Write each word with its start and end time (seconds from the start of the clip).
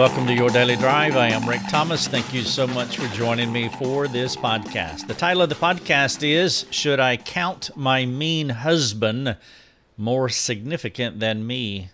Welcome 0.00 0.26
to 0.28 0.32
Your 0.32 0.48
Daily 0.48 0.76
Drive. 0.76 1.14
I 1.14 1.28
am 1.28 1.46
Rick 1.46 1.60
Thomas. 1.68 2.08
Thank 2.08 2.32
you 2.32 2.40
so 2.40 2.66
much 2.66 2.96
for 2.96 3.06
joining 3.14 3.52
me 3.52 3.68
for 3.68 4.08
this 4.08 4.34
podcast. 4.34 5.06
The 5.06 5.12
title 5.12 5.42
of 5.42 5.50
the 5.50 5.54
podcast 5.54 6.26
is 6.26 6.64
Should 6.70 6.98
I 6.98 7.18
Count 7.18 7.68
My 7.76 8.06
Mean 8.06 8.48
Husband 8.48 9.36
More 9.98 10.30
Significant 10.30 11.20
Than 11.20 11.46
Me? 11.46 11.90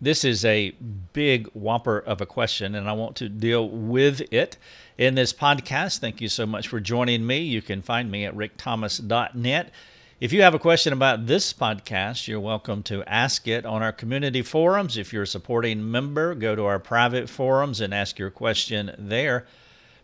This 0.00 0.24
is 0.24 0.44
a 0.44 0.72
big 1.12 1.46
whopper 1.54 2.00
of 2.00 2.20
a 2.20 2.26
question, 2.26 2.74
and 2.74 2.88
I 2.88 2.92
want 2.94 3.14
to 3.18 3.28
deal 3.28 3.68
with 3.68 4.20
it 4.32 4.56
in 4.98 5.14
this 5.14 5.32
podcast. 5.32 6.00
Thank 6.00 6.20
you 6.20 6.28
so 6.28 6.44
much 6.44 6.66
for 6.66 6.80
joining 6.80 7.24
me. 7.24 7.38
You 7.38 7.62
can 7.62 7.82
find 7.82 8.10
me 8.10 8.24
at 8.24 8.34
rickthomas.net. 8.34 9.70
If 10.18 10.32
you 10.32 10.40
have 10.40 10.54
a 10.54 10.58
question 10.58 10.94
about 10.94 11.26
this 11.26 11.52
podcast, 11.52 12.26
you're 12.26 12.40
welcome 12.40 12.82
to 12.84 13.04
ask 13.04 13.46
it 13.46 13.66
on 13.66 13.82
our 13.82 13.92
community 13.92 14.40
forums. 14.40 14.96
If 14.96 15.12
you're 15.12 15.24
a 15.24 15.26
supporting 15.26 15.90
member, 15.90 16.34
go 16.34 16.56
to 16.56 16.64
our 16.64 16.78
private 16.78 17.28
forums 17.28 17.82
and 17.82 17.92
ask 17.92 18.18
your 18.18 18.30
question 18.30 18.94
there. 18.96 19.44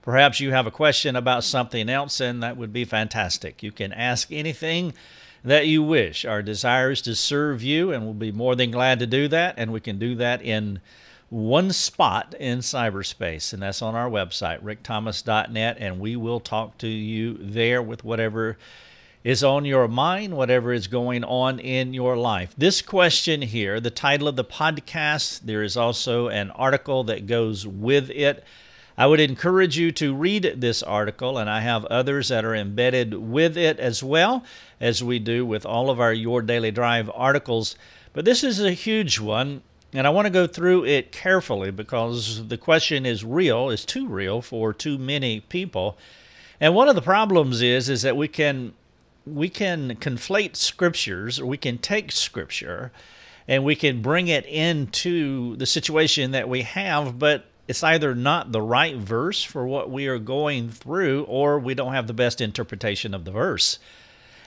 Perhaps 0.02 0.38
you 0.38 0.50
have 0.50 0.66
a 0.66 0.70
question 0.70 1.16
about 1.16 1.44
something 1.44 1.88
else, 1.88 2.20
and 2.20 2.42
that 2.42 2.58
would 2.58 2.74
be 2.74 2.84
fantastic. 2.84 3.62
You 3.62 3.72
can 3.72 3.90
ask 3.94 4.30
anything 4.30 4.92
that 5.42 5.66
you 5.66 5.82
wish. 5.82 6.26
Our 6.26 6.42
desire 6.42 6.90
is 6.90 7.00
to 7.02 7.14
serve 7.14 7.62
you, 7.62 7.90
and 7.90 8.04
we'll 8.04 8.12
be 8.12 8.32
more 8.32 8.54
than 8.54 8.70
glad 8.70 8.98
to 8.98 9.06
do 9.06 9.28
that. 9.28 9.54
And 9.56 9.72
we 9.72 9.80
can 9.80 9.98
do 9.98 10.14
that 10.16 10.42
in 10.42 10.82
one 11.30 11.72
spot 11.72 12.34
in 12.38 12.58
cyberspace, 12.58 13.54
and 13.54 13.62
that's 13.62 13.80
on 13.80 13.94
our 13.94 14.10
website, 14.10 14.62
rickthomas.net, 14.62 15.78
and 15.80 16.00
we 16.00 16.16
will 16.16 16.38
talk 16.38 16.76
to 16.76 16.86
you 16.86 17.38
there 17.40 17.82
with 17.82 18.04
whatever 18.04 18.58
is 19.24 19.44
on 19.44 19.64
your 19.64 19.86
mind, 19.86 20.36
whatever 20.36 20.72
is 20.72 20.88
going 20.88 21.22
on 21.22 21.60
in 21.60 21.94
your 21.94 22.16
life. 22.16 22.52
This 22.58 22.82
question 22.82 23.42
here, 23.42 23.78
the 23.78 23.90
title 23.90 24.26
of 24.26 24.36
the 24.36 24.44
podcast, 24.44 25.42
there 25.44 25.62
is 25.62 25.76
also 25.76 26.28
an 26.28 26.50
article 26.50 27.04
that 27.04 27.28
goes 27.28 27.66
with 27.66 28.10
it. 28.10 28.42
I 28.98 29.06
would 29.06 29.20
encourage 29.20 29.78
you 29.78 29.92
to 29.92 30.14
read 30.14 30.54
this 30.58 30.82
article, 30.82 31.38
and 31.38 31.48
I 31.48 31.60
have 31.60 31.84
others 31.86 32.28
that 32.28 32.44
are 32.44 32.54
embedded 32.54 33.14
with 33.14 33.56
it 33.56 33.78
as 33.78 34.02
well, 34.02 34.44
as 34.80 35.04
we 35.04 35.18
do 35.18 35.46
with 35.46 35.64
all 35.64 35.88
of 35.88 36.00
our 36.00 36.12
Your 36.12 36.42
Daily 36.42 36.72
Drive 36.72 37.10
articles. 37.14 37.76
But 38.12 38.24
this 38.24 38.42
is 38.42 38.60
a 38.60 38.72
huge 38.72 39.20
one, 39.20 39.62
and 39.92 40.06
I 40.06 40.10
want 40.10 40.26
to 40.26 40.30
go 40.30 40.48
through 40.48 40.84
it 40.84 41.12
carefully 41.12 41.70
because 41.70 42.48
the 42.48 42.58
question 42.58 43.06
is 43.06 43.24
real, 43.24 43.70
is 43.70 43.84
too 43.84 44.08
real 44.08 44.42
for 44.42 44.72
too 44.72 44.98
many 44.98 45.40
people. 45.40 45.96
And 46.60 46.74
one 46.74 46.88
of 46.88 46.96
the 46.96 47.02
problems 47.02 47.62
is 47.62 47.88
is 47.88 48.02
that 48.02 48.16
we 48.16 48.28
can 48.28 48.74
we 49.26 49.48
can 49.48 49.96
conflate 49.96 50.56
scriptures, 50.56 51.38
or 51.38 51.46
we 51.46 51.56
can 51.56 51.78
take 51.78 52.12
scripture 52.12 52.92
and 53.48 53.64
we 53.64 53.74
can 53.74 54.02
bring 54.02 54.28
it 54.28 54.46
into 54.46 55.56
the 55.56 55.66
situation 55.66 56.30
that 56.30 56.48
we 56.48 56.62
have, 56.62 57.18
but 57.18 57.46
it's 57.66 57.82
either 57.82 58.14
not 58.14 58.52
the 58.52 58.62
right 58.62 58.96
verse 58.96 59.42
for 59.42 59.66
what 59.66 59.90
we 59.90 60.06
are 60.06 60.18
going 60.18 60.68
through, 60.68 61.24
or 61.24 61.58
we 61.58 61.74
don't 61.74 61.92
have 61.92 62.06
the 62.06 62.12
best 62.12 62.40
interpretation 62.40 63.14
of 63.14 63.24
the 63.24 63.30
verse. 63.30 63.78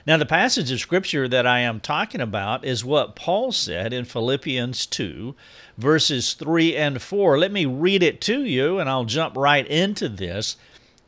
Now, 0.06 0.16
the 0.16 0.26
passage 0.26 0.70
of 0.70 0.78
scripture 0.78 1.26
that 1.26 1.46
I 1.46 1.60
am 1.60 1.80
talking 1.80 2.20
about 2.20 2.64
is 2.64 2.84
what 2.84 3.16
Paul 3.16 3.50
said 3.50 3.92
in 3.92 4.04
Philippians 4.04 4.86
2, 4.86 5.34
verses 5.76 6.34
3 6.34 6.76
and 6.76 7.02
4. 7.02 7.38
Let 7.38 7.50
me 7.50 7.66
read 7.66 8.04
it 8.04 8.20
to 8.22 8.44
you, 8.44 8.78
and 8.78 8.88
I'll 8.88 9.04
jump 9.04 9.36
right 9.36 9.66
into 9.66 10.08
this. 10.08 10.56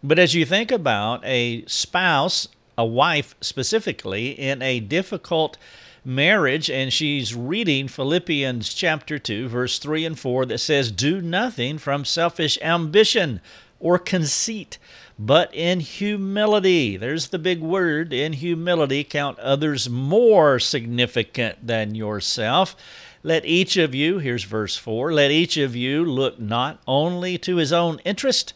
But 0.02 0.18
as 0.18 0.34
you 0.34 0.44
think 0.44 0.72
about 0.72 1.24
a 1.24 1.64
spouse 1.66 2.48
a 2.78 2.86
wife 2.86 3.34
specifically 3.40 4.28
in 4.30 4.62
a 4.62 4.78
difficult 4.78 5.58
marriage, 6.04 6.70
and 6.70 6.92
she's 6.92 7.34
reading 7.34 7.88
Philippians 7.88 8.72
chapter 8.72 9.18
2, 9.18 9.48
verse 9.48 9.80
3 9.80 10.06
and 10.06 10.18
4, 10.18 10.46
that 10.46 10.58
says, 10.58 10.92
Do 10.92 11.20
nothing 11.20 11.76
from 11.78 12.04
selfish 12.04 12.56
ambition 12.62 13.40
or 13.80 13.98
conceit, 13.98 14.78
but 15.18 15.52
in 15.52 15.80
humility. 15.80 16.96
There's 16.96 17.28
the 17.28 17.38
big 17.38 17.60
word 17.60 18.12
in 18.12 18.34
humility. 18.34 19.02
Count 19.02 19.38
others 19.40 19.90
more 19.90 20.60
significant 20.60 21.66
than 21.66 21.96
yourself. 21.96 22.76
Let 23.24 23.44
each 23.44 23.76
of 23.76 23.94
you, 23.94 24.18
here's 24.18 24.44
verse 24.44 24.76
4, 24.76 25.12
let 25.12 25.32
each 25.32 25.56
of 25.56 25.74
you 25.74 26.04
look 26.04 26.38
not 26.38 26.80
only 26.86 27.36
to 27.38 27.56
his 27.56 27.72
own 27.72 28.00
interest 28.04 28.54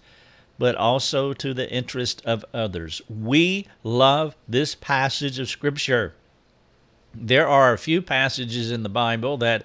but 0.62 0.76
also 0.76 1.32
to 1.32 1.52
the 1.52 1.68
interest 1.72 2.22
of 2.24 2.44
others. 2.54 3.02
We 3.10 3.66
love 3.82 4.36
this 4.48 4.76
passage 4.76 5.40
of 5.40 5.48
Scripture. 5.48 6.14
There 7.12 7.48
are 7.48 7.72
a 7.72 7.78
few 7.78 8.00
passages 8.00 8.70
in 8.70 8.84
the 8.84 8.88
Bible 8.88 9.36
that, 9.38 9.64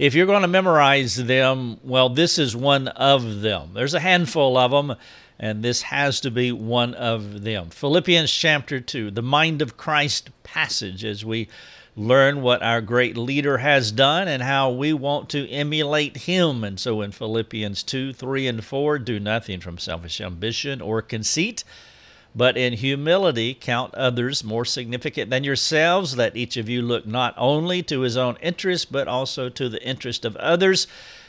if 0.00 0.16
you're 0.16 0.26
going 0.26 0.42
to 0.42 0.48
memorize 0.48 1.14
them, 1.14 1.78
well, 1.84 2.08
this 2.08 2.40
is 2.40 2.56
one 2.56 2.88
of 2.88 3.42
them. 3.42 3.70
There's 3.74 3.94
a 3.94 4.00
handful 4.00 4.58
of 4.58 4.72
them, 4.72 4.96
and 5.38 5.62
this 5.62 5.82
has 5.82 6.18
to 6.22 6.30
be 6.32 6.50
one 6.50 6.94
of 6.94 7.44
them. 7.44 7.70
Philippians 7.70 8.32
chapter 8.32 8.80
2, 8.80 9.12
the 9.12 9.22
mind 9.22 9.62
of 9.62 9.76
Christ 9.76 10.30
passage, 10.42 11.04
as 11.04 11.24
we 11.24 11.46
learn 11.94 12.40
what 12.40 12.62
our 12.62 12.80
great 12.80 13.16
leader 13.16 13.58
has 13.58 13.92
done 13.92 14.26
and 14.26 14.42
how 14.42 14.70
we 14.70 14.92
want 14.92 15.28
to 15.28 15.48
emulate 15.50 16.16
him. 16.18 16.64
And 16.64 16.80
so 16.80 17.02
in 17.02 17.12
Philippians 17.12 17.82
2, 17.82 18.12
3, 18.12 18.46
and 18.46 18.64
4, 18.64 18.98
do 18.98 19.20
nothing 19.20 19.60
from 19.60 19.78
selfish 19.78 20.20
ambition 20.20 20.80
or 20.80 21.02
conceit, 21.02 21.64
but 22.34 22.56
in 22.56 22.72
humility 22.72 23.52
count 23.52 23.94
others 23.94 24.42
more 24.42 24.64
significant 24.64 25.28
than 25.28 25.44
yourselves. 25.44 26.16
Let 26.16 26.34
each 26.34 26.56
of 26.56 26.68
you 26.68 26.80
look 26.80 27.06
not 27.06 27.34
only 27.36 27.82
to 27.84 28.00
his 28.00 28.16
own 28.16 28.38
interest, 28.40 28.90
but 28.90 29.06
also 29.06 29.50
to 29.50 29.68
the 29.68 29.86
interest 29.86 30.24
of 30.24 30.36
others. 30.36 30.86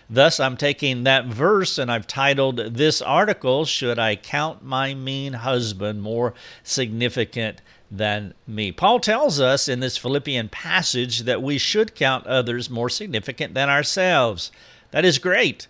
Thus, 0.09 0.39
I'm 0.39 0.57
taking 0.57 1.03
that 1.03 1.25
verse 1.25 1.77
and 1.77 1.91
I've 1.91 2.07
titled 2.07 2.57
this 2.57 3.01
article, 3.01 3.65
Should 3.65 3.99
I 3.99 4.15
Count 4.15 4.63
My 4.63 4.93
Mean 4.93 5.33
Husband 5.33 6.01
More 6.01 6.33
Significant 6.61 7.61
than 7.97 8.33
me. 8.47 8.71
Paul 8.71 8.99
tells 8.99 9.39
us 9.39 9.67
in 9.67 9.79
this 9.79 9.97
Philippian 9.97 10.49
passage 10.49 11.21
that 11.21 11.43
we 11.43 11.57
should 11.57 11.93
count 11.93 12.25
others 12.25 12.69
more 12.69 12.89
significant 12.89 13.53
than 13.53 13.69
ourselves. 13.69 14.51
That 14.91 15.05
is 15.05 15.19
great. 15.19 15.67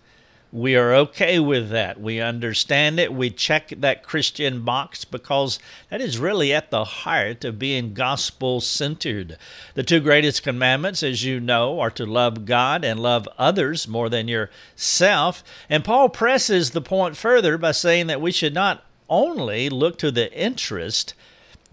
We 0.50 0.76
are 0.76 0.94
okay 0.94 1.40
with 1.40 1.70
that. 1.70 2.00
We 2.00 2.20
understand 2.20 3.00
it. 3.00 3.12
We 3.12 3.28
check 3.28 3.72
that 3.76 4.04
Christian 4.04 4.64
box 4.64 5.04
because 5.04 5.58
that 5.90 6.00
is 6.00 6.16
really 6.16 6.52
at 6.52 6.70
the 6.70 6.84
heart 6.84 7.44
of 7.44 7.58
being 7.58 7.92
gospel 7.92 8.60
centered. 8.60 9.36
The 9.74 9.82
two 9.82 9.98
greatest 9.98 10.44
commandments, 10.44 11.02
as 11.02 11.24
you 11.24 11.40
know, 11.40 11.80
are 11.80 11.90
to 11.90 12.06
love 12.06 12.44
God 12.44 12.84
and 12.84 13.00
love 13.00 13.28
others 13.36 13.88
more 13.88 14.08
than 14.08 14.28
yourself. 14.28 15.42
And 15.68 15.84
Paul 15.84 16.08
presses 16.08 16.70
the 16.70 16.80
point 16.80 17.16
further 17.16 17.58
by 17.58 17.72
saying 17.72 18.06
that 18.06 18.20
we 18.20 18.30
should 18.30 18.54
not 18.54 18.84
only 19.10 19.68
look 19.68 19.98
to 19.98 20.12
the 20.12 20.32
interest 20.32 21.14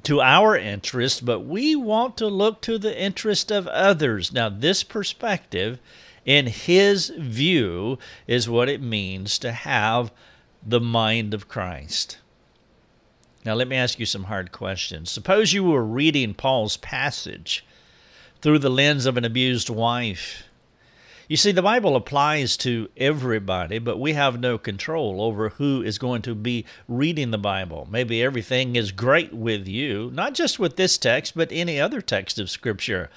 to 0.04 0.22
our 0.22 0.58
interest, 0.58 1.26
but 1.26 1.42
we 1.42 1.76
want 1.76 2.18
to 2.18 2.28
look 2.28 2.62
to 2.62 2.78
the 2.78 3.00
interest 3.00 3.52
of 3.52 3.68
others. 3.68 4.32
Now, 4.34 4.50
this 4.50 4.84
perspective, 4.84 5.80
in 6.26 6.48
his 6.48 7.10
view, 7.18 8.00
is 8.28 8.50
what 8.50 8.70
it 8.70 8.82
means 8.82 9.38
to 9.40 9.52
have 9.52 10.12
the 10.66 10.80
mind 10.80 11.34
of 11.34 11.48
Christ. 11.48 12.18
Now, 13.46 13.54
let 13.56 13.68
me 13.68 13.76
ask 13.76 14.00
you 14.00 14.06
some 14.06 14.26
hard 14.26 14.52
questions. 14.52 15.10
Suppose 15.10 15.54
you 15.54 15.64
were 15.64 15.84
reading 15.84 16.34
Paul's 16.34 16.78
passage 16.78 17.66
through 18.42 18.60
the 18.60 18.70
lens 18.70 19.06
of 19.06 19.18
an 19.18 19.26
abused 19.26 19.70
wife 19.70 20.44
you 21.28 21.38
see, 21.38 21.52
the 21.52 21.62
Bible 21.62 21.96
applies 21.96 22.58
to 22.58 22.90
everybody, 22.98 23.80
but 23.80 24.00
we 24.00 24.14
have 24.14 24.40
no 24.40 24.58
control 24.58 25.22
over 25.22 25.50
who 25.50 25.82
is 25.82 25.98
going 25.98 26.22
to 26.24 26.36
be 26.36 26.66
reading 26.88 27.32
the 27.32 27.38
Bible. 27.38 27.88
Maybe 27.90 28.24
everything 28.24 28.76
is 28.76 28.92
great 28.92 29.34
with 29.34 29.68
you, 29.68 30.12
not 30.14 30.34
just 30.34 30.60
with 30.60 30.76
this 30.76 30.98
text, 30.98 31.36
but 31.36 31.50
any 31.52 31.80
other 31.80 32.02
text 32.02 32.40
of 32.40 32.50
Scripture. 32.50 33.10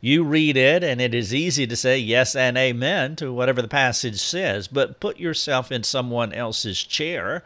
You 0.00 0.22
read 0.22 0.56
it, 0.56 0.84
and 0.84 1.00
it 1.00 1.14
is 1.14 1.32
easy 1.32 1.66
to 1.66 1.76
say 1.76 1.98
yes 1.98 2.36
and 2.36 2.58
amen 2.58 3.16
to 3.16 3.32
whatever 3.32 3.62
the 3.62 3.68
passage 3.68 4.20
says, 4.20 4.68
but 4.68 5.00
put 5.00 5.18
yourself 5.18 5.72
in 5.72 5.82
someone 5.82 6.32
else's 6.32 6.82
chair 6.82 7.42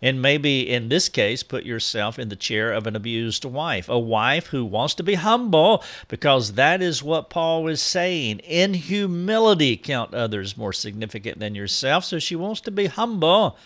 and 0.00 0.22
maybe 0.22 0.68
in 0.68 0.88
this 0.88 1.08
case, 1.08 1.42
put 1.42 1.64
yourself 1.64 2.18
in 2.18 2.28
the 2.28 2.36
chair 2.36 2.72
of 2.72 2.86
an 2.86 2.94
abused 2.94 3.44
wife, 3.44 3.88
a 3.88 3.98
wife 3.98 4.48
who 4.48 4.64
wants 4.64 4.94
to 4.94 5.02
be 5.02 5.14
humble, 5.14 5.82
because 6.06 6.52
that 6.52 6.80
is 6.80 7.02
what 7.02 7.30
Paul 7.30 7.64
was 7.64 7.82
saying. 7.82 8.38
In 8.40 8.74
humility, 8.74 9.76
count 9.76 10.14
others 10.14 10.56
more 10.56 10.72
significant 10.72 11.40
than 11.40 11.54
yourself. 11.54 12.04
So 12.04 12.18
she 12.18 12.36
wants 12.36 12.60
to 12.62 12.70
be 12.70 12.86
humble, 12.86 13.56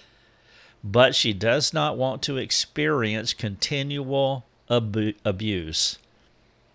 but 0.82 1.14
she 1.14 1.32
does 1.32 1.75
not 1.75 1.99
want 1.99 2.23
to 2.23 2.38
experience 2.38 3.35
continual 3.35 4.46
ab- 4.70 5.14
abuse. 5.25 5.99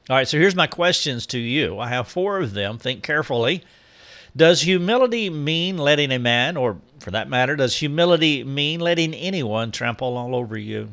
All 0.10 0.16
right, 0.16 0.28
so 0.28 0.38
here's 0.38 0.56
my 0.56 0.68
questions 0.68 1.26
to 1.28 1.40
you. 1.40 1.80
I 1.80 1.90
have 1.90 2.08
four 2.08 2.40
of 2.40 2.54
them. 2.54 2.78
Think 2.78 3.04
carefully. 3.04 3.64
Does 4.38 4.62
humility 4.62 5.32
mean 5.32 5.78
letting 5.78 6.12
a 6.12 6.20
man, 6.20 6.58
or 6.58 6.78
for 7.00 7.10
that 7.10 7.28
matter, 7.28 7.56
does 7.56 7.78
humility 7.78 8.44
mean 8.44 8.80
letting 8.80 9.16
anyone 9.16 9.72
trample 9.72 10.16
all 10.16 10.36
over 10.36 10.56
you? 10.56 10.90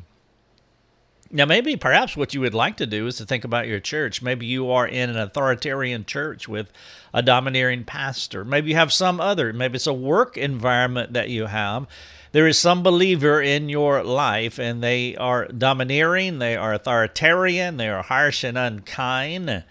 Now, 1.31 1.45
maybe 1.45 1.77
perhaps 1.77 2.17
what 2.17 2.33
you 2.33 2.41
would 2.41 2.55
like 2.55 2.79
to 2.79 2.87
do 2.87 3.07
is 3.07 3.17
to 3.17 3.27
think 3.27 3.45
about 3.45 3.67
your 3.67 3.81
church. 3.81 4.23
Maybe 4.23 4.47
you 4.47 4.71
are 4.71 4.87
in 4.87 5.11
an 5.11 5.19
authoritarian 5.19 6.07
church 6.07 6.49
with 6.49 6.71
a 7.13 7.23
domineering 7.23 7.85
pastor. 7.85 8.45
Maybe 8.45 8.71
you 8.71 8.77
have 8.77 8.93
some 8.93 9.21
other, 9.21 9.53
maybe 9.53 9.77
it's 9.77 9.87
a 9.87 9.93
work 9.93 10.39
environment 10.39 11.13
that 11.13 11.29
you 11.29 11.47
have. 11.47 11.87
There 12.33 12.47
is 12.47 12.59
some 12.59 12.83
believer 12.83 13.43
in 13.43 13.69
your 13.69 14.03
life 14.03 14.59
and 14.59 14.83
they 14.83 15.17
are 15.17 15.47
domineering, 15.49 16.39
they 16.39 16.57
are 16.57 16.73
authoritarian, 16.73 17.77
they 17.77 17.89
are 17.89 18.03
harsh 18.03 18.43
and 18.43 18.57
unkind, 18.57 19.65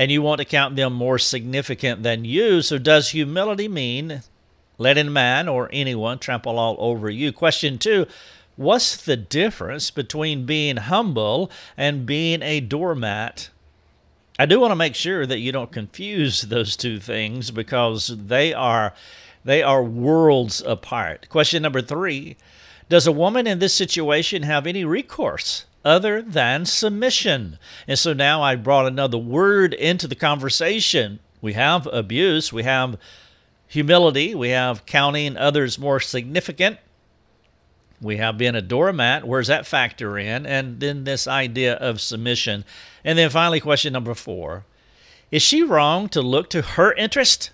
and 0.00 0.10
you 0.10 0.22
want 0.22 0.38
to 0.38 0.46
count 0.46 0.76
them 0.76 0.94
more 0.94 1.18
significant 1.18 2.02
than 2.02 2.24
you. 2.24 2.62
So, 2.62 2.78
does 2.78 3.10
humility 3.10 3.68
mean 3.68 4.22
letting 4.78 5.12
man 5.12 5.46
or 5.46 5.68
anyone 5.74 6.18
trample 6.18 6.58
all 6.58 6.76
over 6.78 7.10
you? 7.10 7.32
Question 7.32 7.76
two 7.76 8.06
What's 8.56 8.96
the 8.96 9.18
difference 9.18 9.90
between 9.90 10.46
being 10.46 10.78
humble 10.78 11.50
and 11.76 12.06
being 12.06 12.40
a 12.40 12.60
doormat? 12.60 13.50
I 14.38 14.46
do 14.46 14.58
want 14.58 14.70
to 14.70 14.76
make 14.76 14.94
sure 14.94 15.26
that 15.26 15.40
you 15.40 15.52
don't 15.52 15.70
confuse 15.70 16.40
those 16.40 16.78
two 16.78 16.98
things 16.98 17.50
because 17.50 18.06
they 18.06 18.54
are 18.54 18.94
they 19.44 19.62
are 19.62 19.84
worlds 19.84 20.62
apart. 20.62 21.28
Question 21.28 21.62
number 21.62 21.82
3, 21.82 22.38
does 22.88 23.06
a 23.06 23.12
woman 23.12 23.46
in 23.46 23.58
this 23.58 23.74
situation 23.74 24.44
have 24.44 24.66
any 24.66 24.82
recourse 24.82 25.66
other 25.84 26.22
than 26.22 26.66
submission? 26.66 27.58
And 27.86 27.98
so 27.98 28.12
now 28.12 28.42
I 28.42 28.56
brought 28.56 28.86
another 28.86 29.18
word 29.18 29.74
into 29.74 30.06
the 30.06 30.14
conversation. 30.14 31.20
We 31.40 31.54
have 31.54 31.86
abuse, 31.92 32.52
we 32.52 32.64
have 32.64 32.98
humility, 33.66 34.34
we 34.34 34.50
have 34.50 34.84
counting 34.86 35.36
others 35.36 35.78
more 35.78 36.00
significant, 36.00 36.78
we 38.00 38.16
have 38.16 38.38
been 38.38 38.54
a 38.54 38.62
doormat. 38.62 39.26
Where's 39.26 39.48
that 39.48 39.66
factor 39.66 40.18
in? 40.18 40.46
And 40.46 40.80
then 40.80 41.04
this 41.04 41.26
idea 41.26 41.74
of 41.74 42.00
submission. 42.00 42.64
And 43.04 43.18
then 43.18 43.28
finally, 43.30 43.60
question 43.60 43.92
number 43.92 44.14
four 44.14 44.64
Is 45.30 45.42
she 45.42 45.62
wrong 45.62 46.08
to 46.10 46.22
look 46.22 46.48
to 46.50 46.62
her 46.62 46.92
interest 46.94 47.50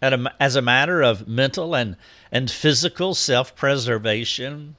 as 0.00 0.56
a 0.56 0.62
matter 0.62 1.02
of 1.02 1.26
mental 1.26 1.74
and, 1.74 1.96
and 2.30 2.50
physical 2.50 3.14
self 3.14 3.56
preservation? 3.56 4.76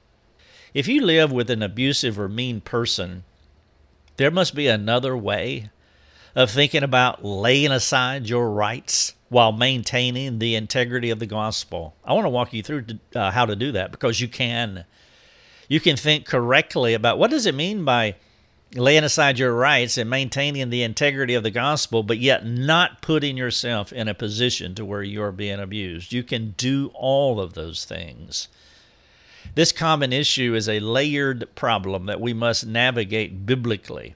If 0.76 0.88
you 0.88 1.00
live 1.00 1.32
with 1.32 1.48
an 1.48 1.62
abusive 1.62 2.20
or 2.20 2.28
mean 2.28 2.60
person, 2.60 3.24
there 4.18 4.30
must 4.30 4.54
be 4.54 4.68
another 4.68 5.16
way 5.16 5.70
of 6.34 6.50
thinking 6.50 6.82
about 6.82 7.24
laying 7.24 7.72
aside 7.72 8.28
your 8.28 8.50
rights 8.50 9.14
while 9.30 9.52
maintaining 9.52 10.38
the 10.38 10.54
integrity 10.54 11.08
of 11.08 11.18
the 11.18 11.24
gospel. 11.24 11.96
I 12.04 12.12
want 12.12 12.26
to 12.26 12.28
walk 12.28 12.52
you 12.52 12.62
through 12.62 12.84
uh, 13.14 13.30
how 13.30 13.46
to 13.46 13.56
do 13.56 13.72
that 13.72 13.90
because 13.90 14.20
you 14.20 14.28
can. 14.28 14.84
You 15.66 15.80
can 15.80 15.96
think 15.96 16.26
correctly 16.26 16.92
about 16.92 17.18
what 17.18 17.30
does 17.30 17.46
it 17.46 17.54
mean 17.54 17.86
by 17.86 18.16
laying 18.74 19.02
aside 19.02 19.38
your 19.38 19.54
rights 19.54 19.96
and 19.96 20.10
maintaining 20.10 20.68
the 20.68 20.82
integrity 20.82 21.32
of 21.32 21.42
the 21.42 21.50
gospel, 21.50 22.02
but 22.02 22.18
yet 22.18 22.44
not 22.44 23.00
putting 23.00 23.38
yourself 23.38 23.94
in 23.94 24.08
a 24.08 24.14
position 24.14 24.74
to 24.74 24.84
where 24.84 25.02
you're 25.02 25.32
being 25.32 25.58
abused. 25.58 26.12
You 26.12 26.22
can 26.22 26.50
do 26.58 26.90
all 26.92 27.40
of 27.40 27.54
those 27.54 27.86
things. 27.86 28.48
This 29.54 29.72
common 29.72 30.12
issue 30.12 30.54
is 30.54 30.68
a 30.68 30.80
layered 30.80 31.54
problem 31.54 32.06
that 32.06 32.20
we 32.20 32.32
must 32.34 32.66
navigate 32.66 33.46
biblically 33.46 34.14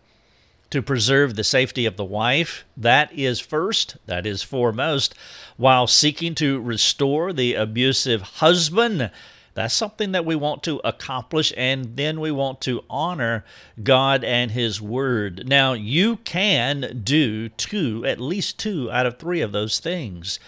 to 0.71 0.83
preserve 0.83 1.35
the 1.35 1.45
safety 1.45 1.87
of 1.87 1.97
the 1.97 2.05
wife. 2.05 2.65
That 2.77 3.13
is 3.13 3.41
first, 3.41 3.97
that 4.07 4.27
is 4.27 4.43
foremost, 4.43 5.15
while 5.57 5.87
seeking 5.87 6.35
to 6.37 6.61
restore 6.61 7.33
the 7.33 7.55
abusive 7.55 8.23
husband. 8.23 9.11
That's 9.55 9.75
something 9.75 10.13
that 10.13 10.25
we 10.25 10.37
want 10.37 10.63
to 10.63 10.81
accomplish, 10.85 11.53
and 11.57 11.97
then 11.97 12.21
we 12.21 12.31
want 12.31 12.61
to 12.63 12.85
honor 12.89 13.45
God 13.83 14.23
and 14.23 14.53
His 14.53 14.81
Word. 14.81 15.49
Now, 15.49 15.73
you 15.73 16.17
can 16.19 17.01
do 17.03 17.49
two, 17.49 18.07
at 18.07 18.21
least 18.21 18.59
two 18.59 18.91
out 18.93 19.07
of 19.07 19.19
three 19.19 19.41
of 19.41 19.51
those 19.51 19.81
things. 19.81 20.39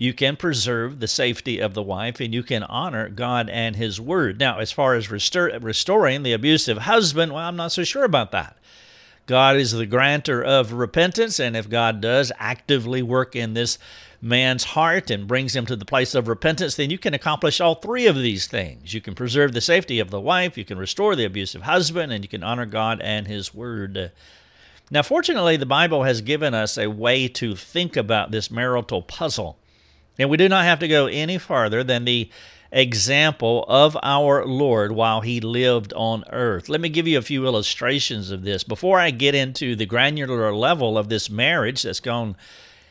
You 0.00 0.14
can 0.14 0.36
preserve 0.36 1.00
the 1.00 1.08
safety 1.08 1.58
of 1.58 1.74
the 1.74 1.82
wife, 1.82 2.20
and 2.20 2.32
you 2.32 2.44
can 2.44 2.62
honor 2.62 3.08
God 3.08 3.50
and 3.50 3.74
His 3.74 4.00
Word. 4.00 4.38
Now, 4.38 4.60
as 4.60 4.70
far 4.70 4.94
as 4.94 5.10
restoring 5.10 6.22
the 6.22 6.32
abusive 6.32 6.78
husband, 6.78 7.32
well, 7.32 7.44
I'm 7.44 7.56
not 7.56 7.72
so 7.72 7.82
sure 7.82 8.04
about 8.04 8.30
that. 8.30 8.56
God 9.26 9.56
is 9.56 9.72
the 9.72 9.86
granter 9.86 10.40
of 10.40 10.72
repentance, 10.72 11.40
and 11.40 11.56
if 11.56 11.68
God 11.68 12.00
does 12.00 12.30
actively 12.38 13.02
work 13.02 13.34
in 13.34 13.54
this 13.54 13.76
man's 14.22 14.62
heart 14.62 15.10
and 15.10 15.26
brings 15.26 15.56
him 15.56 15.66
to 15.66 15.74
the 15.74 15.84
place 15.84 16.14
of 16.14 16.28
repentance, 16.28 16.76
then 16.76 16.90
you 16.90 16.98
can 16.98 17.12
accomplish 17.12 17.60
all 17.60 17.74
three 17.74 18.06
of 18.06 18.14
these 18.14 18.46
things. 18.46 18.94
You 18.94 19.00
can 19.00 19.16
preserve 19.16 19.52
the 19.52 19.60
safety 19.60 19.98
of 19.98 20.10
the 20.10 20.20
wife, 20.20 20.56
you 20.56 20.64
can 20.64 20.78
restore 20.78 21.16
the 21.16 21.24
abusive 21.24 21.62
husband, 21.62 22.12
and 22.12 22.22
you 22.22 22.28
can 22.28 22.44
honor 22.44 22.66
God 22.66 23.00
and 23.00 23.26
His 23.26 23.52
Word. 23.52 24.12
Now, 24.92 25.02
fortunately, 25.02 25.56
the 25.56 25.66
Bible 25.66 26.04
has 26.04 26.20
given 26.20 26.54
us 26.54 26.78
a 26.78 26.86
way 26.86 27.26
to 27.26 27.56
think 27.56 27.96
about 27.96 28.30
this 28.30 28.48
marital 28.48 29.02
puzzle, 29.02 29.58
and 30.18 30.28
we 30.28 30.36
do 30.36 30.48
not 30.48 30.64
have 30.64 30.80
to 30.80 30.88
go 30.88 31.06
any 31.06 31.38
farther 31.38 31.84
than 31.84 32.04
the 32.04 32.30
example 32.70 33.64
of 33.68 33.96
our 34.02 34.44
Lord 34.44 34.92
while 34.92 35.22
he 35.22 35.40
lived 35.40 35.92
on 35.94 36.24
earth. 36.30 36.68
Let 36.68 36.80
me 36.80 36.88
give 36.88 37.08
you 37.08 37.18
a 37.18 37.22
few 37.22 37.46
illustrations 37.46 38.30
of 38.30 38.42
this. 38.42 38.62
Before 38.62 38.98
I 38.98 39.10
get 39.10 39.34
into 39.34 39.74
the 39.74 39.86
granular 39.86 40.54
level 40.54 40.98
of 40.98 41.08
this 41.08 41.30
marriage 41.30 41.82
that's 41.82 42.00
gone 42.00 42.36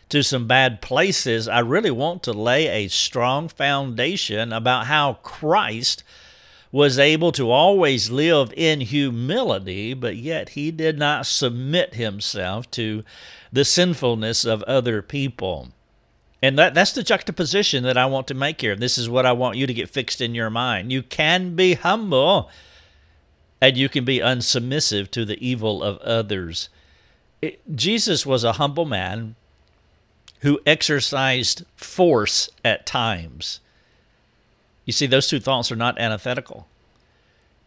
to 0.09 0.23
some 0.23 0.47
bad 0.47 0.81
places, 0.81 1.47
I 1.47 1.59
really 1.59 1.91
want 1.91 2.23
to 2.23 2.33
lay 2.33 2.67
a 2.67 2.87
strong 2.87 3.49
foundation 3.49 4.51
about 4.51 4.87
how 4.87 5.15
Christ 5.15 6.03
was 6.71 6.99
able 6.99 7.31
to 7.33 7.51
always 7.51 8.09
live 8.09 8.53
in 8.57 8.81
humility, 8.81 9.93
but 9.93 10.15
yet 10.15 10.49
he 10.49 10.71
did 10.71 10.97
not 10.97 11.25
submit 11.25 11.95
himself 11.95 12.69
to 12.71 13.03
the 13.51 13.63
sinfulness 13.63 14.43
of 14.43 14.63
other 14.63 15.01
people. 15.01 15.69
And 16.41 16.57
that, 16.59 16.73
that's 16.73 16.91
the 16.91 17.03
juxtaposition 17.03 17.83
that 17.83 17.97
I 17.97 18.05
want 18.05 18.27
to 18.27 18.33
make 18.33 18.61
here. 18.61 18.75
This 18.75 18.97
is 18.97 19.09
what 19.09 19.25
I 19.25 19.31
want 19.31 19.57
you 19.57 19.65
to 19.65 19.73
get 19.73 19.89
fixed 19.89 20.21
in 20.21 20.35
your 20.35 20.49
mind. 20.49 20.91
You 20.91 21.01
can 21.01 21.55
be 21.55 21.73
humble 21.73 22.49
and 23.59 23.75
you 23.75 23.89
can 23.89 24.05
be 24.05 24.19
unsubmissive 24.19 25.09
to 25.11 25.25
the 25.25 25.43
evil 25.45 25.81
of 25.81 25.97
others. 25.99 26.69
It, 27.41 27.59
Jesus 27.75 28.25
was 28.25 28.43
a 28.43 28.53
humble 28.53 28.85
man 28.85 29.35
who 30.41 30.59
exercised 30.65 31.65
force 31.75 32.49
at 32.63 32.85
times. 32.85 33.59
You 34.85 34.93
see, 34.93 35.07
those 35.07 35.27
two 35.27 35.39
thoughts 35.39 35.71
are 35.71 35.75
not 35.75 35.99
antithetical 35.99 36.67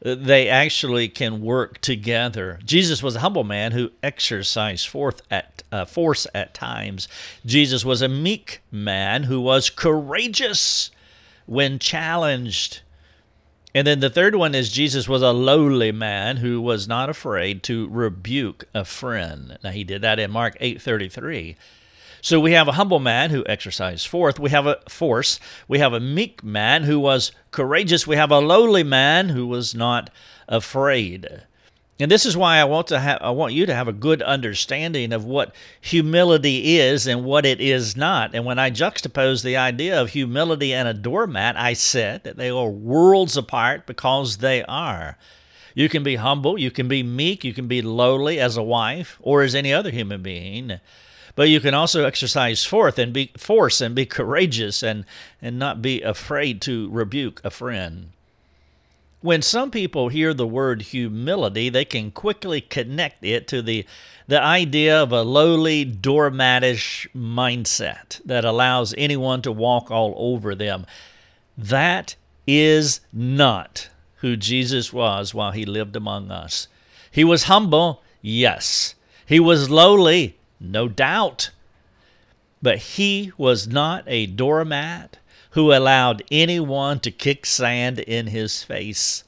they 0.03 0.49
actually 0.49 1.09
can 1.09 1.43
work 1.43 1.81
together. 1.81 2.59
Jesus 2.65 3.03
was 3.03 3.17
a 3.17 3.21
humble 3.21 3.45
man 3.45 3.73
who 3.73 3.91
exercised 4.03 4.89
forth 4.89 5.21
at, 5.31 5.63
uh, 5.71 5.85
force 5.85 6.27
at 6.35 6.55
times. 6.55 7.07
Jesus 7.45 7.85
was 7.85 8.01
a 8.01 8.09
meek 8.09 8.61
man 8.71 9.25
who 9.25 9.41
was 9.41 9.69
courageous 9.69 10.91
when 11.47 11.79
challenged. 11.79 12.81
And 13.75 13.87
then 13.87 14.01
the 14.01 14.11
third 14.11 14.35
one 14.35 14.55
is 14.55 14.73
Jesus 14.73 15.09
was 15.09 15.23
a 15.23 15.33
lowly 15.33 15.93
man 15.93 16.39
who 16.39 16.61
was 16.61 16.89
not 16.89 17.09
afraid 17.09 17.63
to 17.65 17.89
rebuke 17.89 18.65
a 18.75 18.85
friend. 18.85 19.59
Now 19.63 19.71
he 19.71 19.85
did 19.85 20.03
that 20.03 20.19
in 20.19 20.31
Mark 20.31 20.57
8:33. 20.61 21.57
So 22.23 22.39
we 22.39 22.53
have 22.53 22.69
a 22.69 22.73
humble 22.73 23.01
man 23.01 23.31
who 23.31 23.45
exercised 23.47 24.07
forth. 24.07 24.39
We 24.39 24.51
have 24.51 24.67
a 24.67 24.79
force. 24.89 25.41
We 25.69 25.79
have 25.79 25.93
a 25.93 26.01
meek 26.01 26.45
man 26.45 26.85
who 26.85 27.01
was 27.01 27.33
courageous. 27.51 28.07
We 28.07 28.17
have 28.17 28.31
a 28.31 28.41
lowly 28.41 28.83
man 28.83 29.31
who 29.31 29.47
was 29.47 29.75
not 29.75 30.11
afraid. 30.49 31.43
And 31.99 32.11
this 32.11 32.25
is 32.25 32.37
why 32.37 32.57
I 32.57 32.65
want 32.65 32.87
to 32.89 32.99
have 32.99 33.19
I 33.21 33.31
want 33.31 33.53
you 33.53 33.67
to 33.67 33.75
have 33.75 33.89
a 33.89 33.93
good 33.93 34.23
understanding 34.23 35.13
of 35.13 35.25
what 35.25 35.55
humility 35.81 36.79
is 36.79 37.07
and 37.07 37.25
what 37.25 37.45
it 37.45 37.61
is 37.61 37.95
not. 37.95 38.35
And 38.35 38.47
when 38.47 38.59
I 38.59 38.71
juxtapose 38.71 39.43
the 39.43 39.59
idea 39.59 40.01
of 40.01 40.11
humility 40.11 40.73
and 40.73 40.89
a 40.89 40.95
doormat, 40.95 41.57
I 41.59 41.75
said 41.75 42.25
that 42.25 42.39
they 42.39 42.49
are 42.49 42.71
worlds 42.71 43.37
apart 43.37 43.87
because 43.87 44.39
they 44.39 44.63
are. 44.65 45.19
You 45.75 45.89
can 45.89 46.03
be 46.03 46.17
humble, 46.17 46.59
you 46.59 46.71
can 46.71 46.89
be 46.89 47.03
meek, 47.03 47.45
you 47.45 47.53
can 47.53 47.69
be 47.69 47.83
lowly 47.83 48.41
as 48.41 48.57
a 48.57 48.63
wife 48.63 49.19
or 49.21 49.43
as 49.43 49.55
any 49.55 49.73
other 49.73 49.91
human 49.91 50.23
being 50.23 50.81
but 51.35 51.49
you 51.49 51.61
can 51.61 51.75
also 51.75 52.05
exercise 52.05 52.65
forth 52.65 52.99
and 52.99 53.13
be 53.13 53.33
force 53.37 53.81
and 53.81 53.95
be 53.95 54.07
courageous 54.07 54.83
and, 54.83 55.05
and 55.41 55.59
not 55.59 55.83
be 55.83 56.03
afraid 56.03 56.61
to 56.63 56.89
rebuke 56.91 57.41
a 57.45 57.51
friend. 57.51 58.11
When 59.23 59.43
some 59.43 59.71
people 59.71 60.09
hear 60.09 60.33
the 60.33 60.47
word 60.47 60.81
humility, 60.81 61.69
they 61.69 61.85
can 61.85 62.11
quickly 62.11 62.63
connect 62.63 63.23
it 63.23 63.47
to 63.49 63.61
the, 63.61 63.85
the 64.27 64.43
idea 64.43 65.03
of 65.03 65.13
a 65.13 65.23
lowly, 65.23 65.85
doormatish 65.85 67.07
mindset 67.15 68.21
that 68.25 68.47
allows 68.47 68.95
anyone 68.97 69.43
to 69.43 69.53
walk 69.53 69.91
all 69.91 70.15
over 70.17 70.55
them. 70.55 70.87
That 71.59 72.17
is 72.47 73.01
not 73.13 73.91
who 74.17 74.37
Jesus 74.37 74.91
was 74.91 75.35
while 75.35 75.51
he 75.51 75.67
lived 75.67 75.97
among 75.97 76.31
us. 76.31 76.69
He 77.11 77.25
was 77.25 77.45
humble, 77.45 78.03
yes. 78.23 78.95
He 79.27 79.39
was 79.39 79.69
lowly, 79.69 80.39
no 80.61 80.87
doubt. 80.89 81.51
But 82.63 82.79
he 82.79 83.33
was 83.39 83.67
not 83.67 84.05
a 84.07 84.27
doormat 84.27 85.17
who 85.53 85.73
allowed 85.73 86.23
anyone 86.31 87.01
to 87.01 87.11
kick 87.11 87.47
sand 87.47 87.99
in 88.01 88.29
his 88.29 88.63
face. 88.63 89.25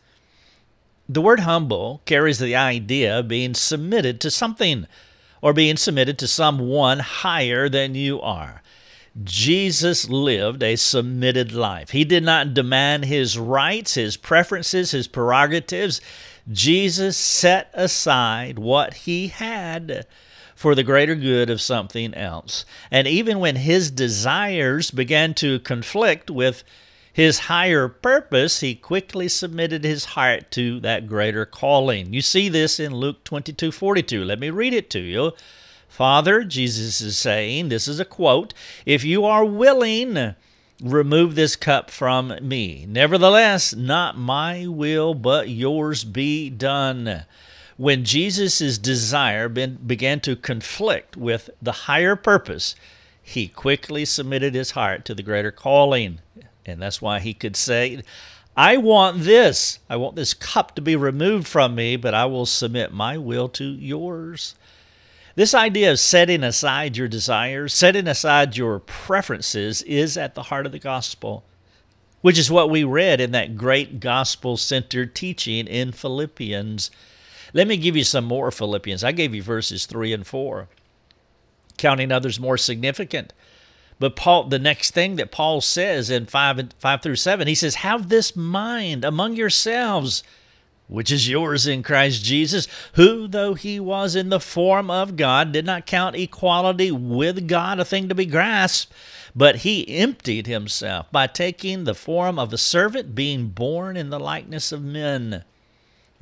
The 1.09 1.21
word 1.21 1.41
humble 1.41 2.03
carries 2.05 2.39
the 2.39 2.55
idea 2.55 3.19
of 3.19 3.29
being 3.29 3.55
submitted 3.55 4.21
to 4.21 4.31
something 4.31 4.87
or 5.41 5.53
being 5.53 5.77
submitted 5.77 6.19
to 6.21 6.29
someone 6.29 7.01
higher 7.01 7.69
than 7.69 7.95
you 7.95 8.21
are. 8.21 8.63
Jesus 9.23 10.09
lived 10.09 10.63
a 10.63 10.77
submitted 10.77 11.53
life. 11.53 11.91
He 11.91 12.05
did 12.05 12.23
not 12.23 12.55
demand 12.55 13.05
his 13.05 13.37
rights, 13.37 13.95
his 13.95 14.17
preferences, 14.17 14.93
his 14.93 15.09
prerogatives. 15.09 16.01
Jesus 16.51 17.17
set 17.17 17.71
aside 17.75 18.59
what 18.59 18.95
he 18.95 19.29
had 19.29 20.07
for 20.63 20.77
the 20.77 20.85
greater 20.85 21.17
good 21.17 21.51
of 21.51 21.61
something 21.61 22.15
else. 22.15 22.65
And 22.89 23.09
even 23.09 23.41
when 23.41 23.57
his 23.57 23.91
desires 23.91 24.93
began 24.93 25.35
to 25.35 25.59
conflict 25.59 26.31
with 26.31 26.63
his 27.13 27.41
higher 27.41 27.89
purpose, 27.89 28.61
he 28.61 28.77
quickly 28.77 29.27
submitted 29.27 29.83
his 29.83 30.05
heart 30.05 30.53
to 30.53 30.79
that 30.79 31.09
greater 31.09 31.45
calling. 31.45 32.15
You 32.15 32.23
see 32.23 32.49
this 32.49 32.79
in 32.79 32.95
Luke 32.95 33.25
22 33.25 33.73
42. 33.73 34.25
Let 34.25 34.39
me 34.39 34.51
read 34.51 34.73
it 34.73 34.89
to 34.91 35.01
you. 35.01 35.33
Father, 35.89 36.45
Jesus 36.45 37.01
is 37.01 37.19
saying, 37.19 37.69
this 37.69 37.89
is 37.89 37.99
a 37.99 38.05
quote, 38.05 38.55
if 38.87 39.03
you 39.03 39.25
are 39.25 39.45
willing, 39.45 40.37
remove 40.81 41.35
this 41.35 41.57
cup 41.57 41.91
from 41.91 42.35
me. 42.41 42.87
Nevertheless, 42.89 43.75
not 43.75 44.17
my 44.17 44.69
will, 44.69 45.15
but 45.15 45.49
yours 45.49 46.05
be 46.05 46.49
done. 46.51 47.25
When 47.77 48.05
Jesus' 48.05 48.79
desire 48.79 49.49
began 49.49 50.21
to 50.21 50.37
conflict 50.37 51.17
with 51.17 51.51
the 51.61 51.73
higher 51.73 52.17
purpose, 52.17 52.75
he 53.23 53.49
quickly 53.49 54.05
submitted 54.05 54.55
his 54.55 54.73
heart 54.73 55.05
to 55.07 55.15
the 55.15 55.23
greater 55.23 55.51
calling. 55.51 56.21
And 56.67 56.83
that's 56.83 57.01
why 57.01 57.21
he 57.21 57.35
could 57.35 57.57
say, 57.57 58.03
I 58.57 58.77
want 58.77 59.23
this. 59.23 59.79
I 59.89 59.97
want 59.97 60.17
this 60.17 60.35
cup 60.35 60.75
to 60.75 60.83
be 60.83 60.97
removed 60.97 61.49
from 61.49 61.75
me, 61.75 61.97
but 61.97 62.15
I 62.15 62.27
will 62.27 62.47
submit 62.47 62.93
my 62.93 63.17
will 63.17 63.49
to 63.51 63.65
yours. 63.65 64.55
This 65.35 65.55
idea 65.55 65.93
of 65.93 65.99
setting 65.99 66.45
aside 66.45 66.97
your 66.97 67.09
desires, 67.09 67.73
setting 67.73 68.07
aside 68.07 68.57
your 68.59 68.79
preferences, 68.81 69.81
is 69.83 70.19
at 70.19 70.35
the 70.35 70.45
heart 70.45 70.67
of 70.67 70.73
the 70.73 70.79
gospel, 70.79 71.45
which 72.21 72.39
is 72.39 72.51
what 72.51 72.69
we 72.69 72.85
read 72.85 73.19
in 73.19 73.31
that 73.33 73.57
great 73.57 73.99
gospel 73.99 74.59
centered 74.59 75.15
teaching 75.15 75.67
in 75.67 75.91
Philippians. 75.91 76.91
Let 77.53 77.69
me 77.69 77.77
give 77.77 77.97
you 77.97 78.05
some 78.05 78.25
more 78.25 78.51
Philippians. 78.51 79.05
I 79.05 79.13
gave 79.13 79.35
you 79.35 79.43
verses 79.43 79.87
3 79.87 80.13
and 80.13 80.27
4, 80.27 80.69
counting 81.77 82.11
others 82.11 82.41
more 82.41 82.57
significant. 82.57 83.33
But 83.99 84.17
Paul, 84.17 84.45
the 84.45 84.59
next 84.59 84.93
thing 84.93 85.17
that 85.17 85.31
Paul 85.31 85.61
says 85.61 86.11
in 86.11 86.27
5, 86.27 86.59
and 86.59 86.75
5 86.79 87.03
through 87.03 87.17
7, 87.17 87.47
he 87.47 87.55
says, 87.55 87.77
Have 87.77 88.09
this 88.09 88.35
mind 88.35 89.05
among 89.05 89.37
yourselves, 89.37 90.25
which 90.89 91.13
is 91.13 91.29
yours 91.29 91.67
in 91.67 91.83
Christ 91.83 92.25
Jesus, 92.25 92.67
who, 92.95 93.29
though 93.29 93.55
he 93.55 93.79
was 93.79 94.17
in 94.17 94.31
the 94.31 94.41
form 94.41 94.91
of 94.91 95.17
God, 95.17 95.53
did 95.53 95.65
not 95.67 95.87
count 95.87 96.17
equality 96.17 96.91
with 96.91 97.47
God 97.47 97.79
a 97.79 97.85
thing 97.85 98.09
to 98.09 98.15
be 98.15 98.27
grasped, 98.27 98.93
but 99.37 99.57
he 99.57 99.97
emptied 99.97 100.47
himself 100.47 101.11
by 101.13 101.27
taking 101.27 101.85
the 101.85 101.95
form 101.95 102.39
of 102.39 102.53
a 102.53 102.59
servant, 102.59 103.15
being 103.15 103.49
born 103.49 103.97
in 103.97 104.11
the 104.11 104.21
likeness 104.21 104.73
of 104.73 104.83
men. 104.83 105.45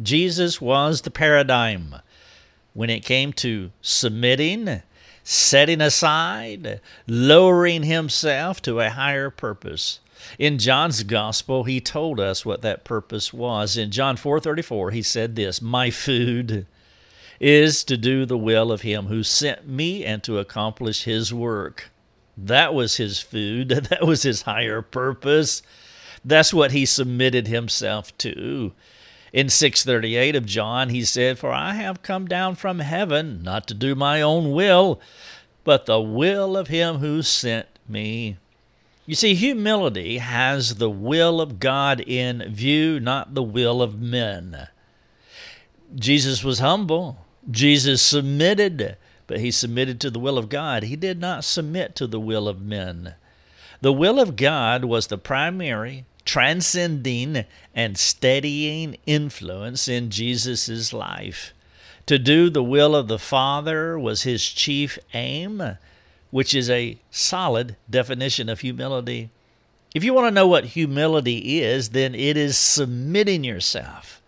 Jesus 0.03 0.61
was 0.61 1.03
the 1.03 1.11
paradigm 1.11 1.97
when 2.73 2.91
it 2.91 3.05
came 3.05 3.33
to 3.35 3.71
submitting 3.83 4.83
setting 5.31 5.81
aside, 5.81 6.81
lowering 7.07 7.85
himself 7.85 8.61
to 8.63 8.81
a 8.81 8.91
higher 8.91 9.31
purpose. 9.31 10.01
In 10.39 10.59
John's 10.59 11.03
gospel, 11.03 11.65
he 11.65 11.81
told 11.81 12.21
us 12.21 12.45
what 12.45 12.63
that 12.63 12.85
purpose 12.85 13.33
was. 13.33 13.77
In 13.77 13.91
John 13.91 14.17
4:34, 14.17 14.91
he 14.91 15.03
said 15.03 15.37
this, 15.37 15.63
"My 15.63 15.91
food 15.91 16.67
is 17.39 17.85
to 17.85 17.97
do 17.97 18.27
the 18.27 18.37
will 18.37 18.71
of 18.73 18.83
him 18.83 19.07
who 19.07 19.23
sent 19.23 19.69
me 19.69 20.05
and 20.05 20.23
to 20.25 20.39
accomplish 20.39 21.05
his 21.05 21.33
work." 21.33 21.91
That 22.37 22.75
was 22.75 22.97
his 22.97 23.21
food. 23.21 23.69
That 23.91 24.07
was 24.07 24.25
his 24.25 24.43
higher 24.43 24.83
purpose. 24.83 25.63
That's 26.25 26.53
what 26.53 26.73
he 26.73 26.85
submitted 26.85 27.47
himself 27.47 28.17
to. 28.19 28.73
In 29.33 29.49
638 29.49 30.35
of 30.35 30.47
John, 30.47 30.89
he 30.89 31.05
said, 31.05 31.39
For 31.39 31.53
I 31.53 31.75
have 31.75 32.03
come 32.03 32.27
down 32.27 32.57
from 32.57 32.81
heaven 32.81 33.43
not 33.43 33.69
to 33.69 33.75
do 33.75 33.95
my 33.95 34.21
own 34.21 34.53
will, 34.53 35.01
but 35.63 35.87
the 35.87 36.01
will 36.01 36.57
of 36.57 36.69
him 36.69 36.99
who 36.99 37.23
sent 37.23 37.67
me. 37.89 38.39
You 39.07 39.15
see, 39.15 39.35
humility 39.35 40.19
has 40.19 40.77
the 40.77 40.91
will 40.91 41.41
of 41.41 41.59
God 41.59 42.01
in 42.01 42.53
view, 42.53 43.01
not 43.01 43.35
the 43.35 43.43
will 43.43 43.83
of 43.83 44.01
men. 44.01 44.69
Jesus 45.95 46.45
was 46.45 46.61
humble. 46.61 47.25
Jesus 47.51 48.03
submitted, 48.03 48.97
but 49.27 49.41
he 49.41 49.51
submitted 49.51 50.01
to 50.01 50.11
the 50.11 50.21
will 50.21 50.39
of 50.39 50.49
God. 50.49 50.85
He 50.85 50.97
did 50.97 51.21
not 51.21 51.45
submit 51.45 51.97
to 51.97 52.07
the 52.07 52.21
will 52.21 52.49
of 52.49 52.61
men. 52.61 53.15
The 53.81 53.93
will 53.93 54.21
of 54.21 54.37
God 54.37 54.85
was 54.85 55.07
the 55.07 55.19
primary, 55.19 56.05
transcending 56.25 57.45
and 57.75 57.99
steadying 57.99 58.97
influence 59.07 59.89
in 59.89 60.11
Jesus' 60.11 60.93
life. 60.93 61.53
To 62.07 62.19
do 62.19 62.51
the 62.51 62.63
will 62.63 62.97
of 62.97 63.09
the 63.09 63.19
Father 63.19 63.99
was 63.99 64.23
his 64.23 64.45
chief 64.47 64.99
aim, 65.15 65.77
which 66.31 66.55
is 66.55 66.71
a 66.71 66.99
solid 67.11 67.77
definition 67.89 68.49
of 68.49 68.61
humility. 68.61 69.31
If 69.95 70.05
you 70.05 70.15
want 70.15 70.29
to 70.29 70.35
know 70.35 70.47
what 70.47 70.67
humility 70.67 71.61
is, 71.61 71.91
then 71.91 72.15
it 72.15 72.37
is 72.37 72.57
submitting 72.57 73.45
yourself 73.45 74.23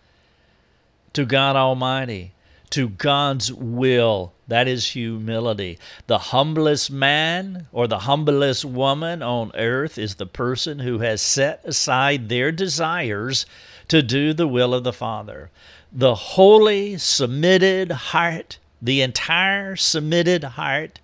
to 1.13 1.25
God 1.25 1.55
Almighty, 1.55 2.32
to 2.73 2.89
God's 2.89 3.53
will. 3.53 4.33
That 4.47 4.67
is 4.67 4.89
humility. 4.89 5.77
The 6.07 6.17
humblest 6.17 6.89
man 6.89 7.67
or 7.71 7.87
the 7.87 7.99
humblest 7.99 8.65
woman 8.65 9.21
on 9.21 9.51
earth 9.53 9.99
is 9.99 10.15
the 10.15 10.25
person 10.25 10.79
who 10.79 10.97
has 10.97 11.21
set 11.21 11.61
aside 11.63 12.29
their 12.29 12.51
desires 12.51 13.45
to 13.89 14.01
do 14.01 14.33
the 14.33 14.47
will 14.47 14.73
of 14.73 14.83
the 14.83 14.91
Father. 14.91 15.51
The 15.91 16.15
holy, 16.15 16.97
submitted 16.97 17.91
heart, 17.91 18.57
the 18.81 19.03
entire 19.03 19.75
submitted 19.75 20.43
heart 20.43 20.99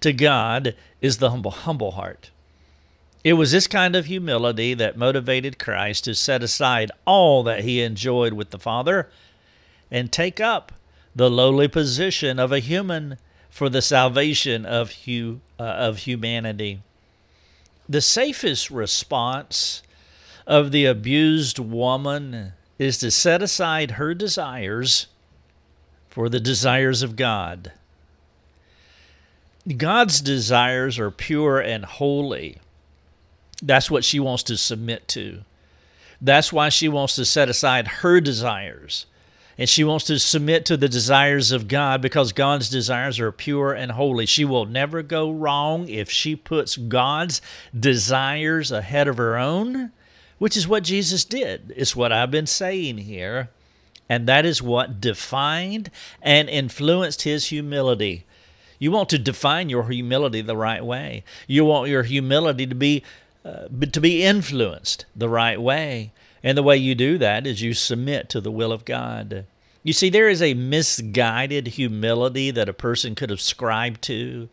to 0.00 0.12
God 0.12 0.74
is 1.00 1.18
the 1.18 1.30
humble, 1.30 1.52
humble 1.52 1.92
heart. 1.92 2.30
It 3.22 3.34
was 3.34 3.52
this 3.52 3.68
kind 3.68 3.94
of 3.94 4.06
humility 4.06 4.74
that 4.74 4.98
motivated 4.98 5.60
Christ 5.60 6.02
to 6.04 6.16
set 6.16 6.42
aside 6.42 6.90
all 7.04 7.44
that 7.44 7.62
he 7.62 7.80
enjoyed 7.80 8.32
with 8.32 8.50
the 8.50 8.58
Father 8.58 9.08
and 9.88 10.10
take 10.10 10.40
up 10.40 10.72
the 11.16 11.30
lowly 11.30 11.66
position 11.66 12.38
of 12.38 12.52
a 12.52 12.58
human 12.58 13.16
for 13.48 13.70
the 13.70 13.80
salvation 13.80 14.66
of, 14.66 14.92
hu- 15.06 15.40
uh, 15.58 15.62
of 15.62 16.00
humanity. 16.00 16.82
The 17.88 18.02
safest 18.02 18.70
response 18.70 19.82
of 20.46 20.72
the 20.72 20.84
abused 20.84 21.58
woman 21.58 22.52
is 22.78 22.98
to 22.98 23.10
set 23.10 23.42
aside 23.42 23.92
her 23.92 24.12
desires 24.12 25.06
for 26.10 26.28
the 26.28 26.38
desires 26.38 27.02
of 27.02 27.16
God. 27.16 27.72
God's 29.74 30.20
desires 30.20 30.98
are 30.98 31.10
pure 31.10 31.58
and 31.58 31.86
holy. 31.86 32.58
That's 33.62 33.90
what 33.90 34.04
she 34.04 34.20
wants 34.20 34.42
to 34.44 34.58
submit 34.58 35.08
to. 35.08 35.44
That's 36.20 36.52
why 36.52 36.68
she 36.68 36.88
wants 36.88 37.16
to 37.16 37.24
set 37.24 37.48
aside 37.48 37.88
her 37.88 38.20
desires 38.20 39.06
and 39.58 39.68
she 39.68 39.84
wants 39.84 40.04
to 40.06 40.18
submit 40.18 40.66
to 40.66 40.76
the 40.76 40.88
desires 40.88 41.50
of 41.50 41.68
God 41.68 42.02
because 42.02 42.32
God's 42.32 42.68
desires 42.68 43.18
are 43.18 43.32
pure 43.32 43.72
and 43.72 43.92
holy. 43.92 44.26
She 44.26 44.44
will 44.44 44.66
never 44.66 45.02
go 45.02 45.30
wrong 45.30 45.88
if 45.88 46.10
she 46.10 46.36
puts 46.36 46.76
God's 46.76 47.40
desires 47.78 48.70
ahead 48.70 49.08
of 49.08 49.16
her 49.16 49.36
own, 49.38 49.92
which 50.38 50.56
is 50.56 50.68
what 50.68 50.84
Jesus 50.84 51.24
did. 51.24 51.72
It's 51.74 51.96
what 51.96 52.12
I've 52.12 52.30
been 52.30 52.46
saying 52.46 52.98
here. 52.98 53.48
And 54.08 54.28
that 54.28 54.44
is 54.44 54.62
what 54.62 55.00
defined 55.00 55.90
and 56.22 56.48
influenced 56.48 57.22
his 57.22 57.46
humility. 57.46 58.24
You 58.78 58.90
want 58.90 59.08
to 59.08 59.18
define 59.18 59.70
your 59.70 59.88
humility 59.88 60.42
the 60.42 60.56
right 60.56 60.84
way. 60.84 61.24
You 61.46 61.64
want 61.64 61.88
your 61.88 62.02
humility 62.02 62.66
to 62.66 62.74
be 62.74 63.02
uh, 63.44 63.68
to 63.92 64.00
be 64.00 64.24
influenced 64.24 65.06
the 65.14 65.28
right 65.28 65.60
way. 65.60 66.12
And 66.42 66.56
the 66.56 66.62
way 66.62 66.76
you 66.76 66.94
do 66.94 67.18
that 67.18 67.46
is 67.46 67.62
you 67.62 67.74
submit 67.74 68.28
to 68.30 68.40
the 68.40 68.50
will 68.50 68.72
of 68.72 68.84
God. 68.84 69.46
You 69.82 69.92
see, 69.92 70.10
there 70.10 70.28
is 70.28 70.42
a 70.42 70.54
misguided 70.54 71.68
humility 71.68 72.50
that 72.50 72.68
a 72.68 72.74
person 72.74 73.14
could 73.14 73.30
ascribe 73.30 74.00
to, 74.02 74.48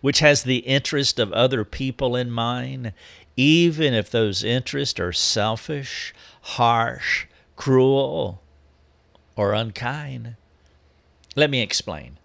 which 0.00 0.20
has 0.20 0.42
the 0.42 0.58
interest 0.58 1.18
of 1.18 1.32
other 1.32 1.64
people 1.64 2.14
in 2.14 2.30
mind, 2.30 2.92
even 3.36 3.94
if 3.94 4.10
those 4.10 4.44
interests 4.44 5.00
are 5.00 5.12
selfish, 5.12 6.14
harsh, 6.42 7.26
cruel, 7.56 8.40
or 9.34 9.52
unkind. 9.52 10.36
Let 11.34 11.50
me 11.50 11.60
explain. 11.60 12.18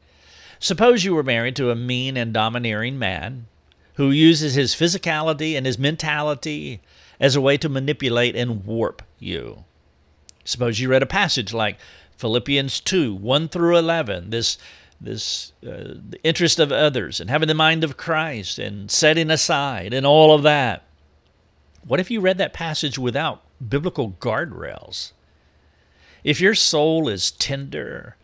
Suppose 0.59 1.03
you 1.03 1.15
were 1.15 1.23
married 1.23 1.55
to 1.55 1.71
a 1.71 1.75
mean 1.75 2.15
and 2.15 2.33
domineering 2.33 2.99
man 2.99 3.47
who 3.95 4.11
uses 4.11 4.53
his 4.53 4.75
physicality 4.75 5.57
and 5.57 5.65
his 5.65 5.79
mentality 5.79 6.79
as 7.21 7.35
a 7.35 7.41
way 7.41 7.55
to 7.55 7.69
manipulate 7.69 8.35
and 8.35 8.65
warp 8.65 9.03
you. 9.19 9.63
Suppose 10.43 10.79
you 10.79 10.89
read 10.89 11.03
a 11.03 11.05
passage 11.05 11.53
like 11.53 11.77
Philippians 12.17 12.79
2 12.81 13.13
1 13.13 13.47
through 13.47 13.77
11, 13.77 14.31
this, 14.31 14.57
this 14.99 15.53
uh, 15.63 15.95
the 16.09 16.19
interest 16.23 16.59
of 16.59 16.71
others 16.71 17.21
and 17.21 17.29
having 17.29 17.47
the 17.47 17.53
mind 17.53 17.83
of 17.83 17.95
Christ 17.95 18.57
and 18.57 18.89
setting 18.89 19.29
aside 19.29 19.93
and 19.93 20.05
all 20.05 20.33
of 20.33 20.41
that. 20.43 20.83
What 21.87 21.99
if 21.99 22.09
you 22.09 22.21
read 22.21 22.39
that 22.39 22.53
passage 22.53 22.97
without 22.97 23.43
biblical 23.65 24.11
guardrails? 24.19 25.11
If 26.23 26.41
your 26.41 26.55
soul 26.55 27.07
is 27.07 27.31
tender 27.31 28.15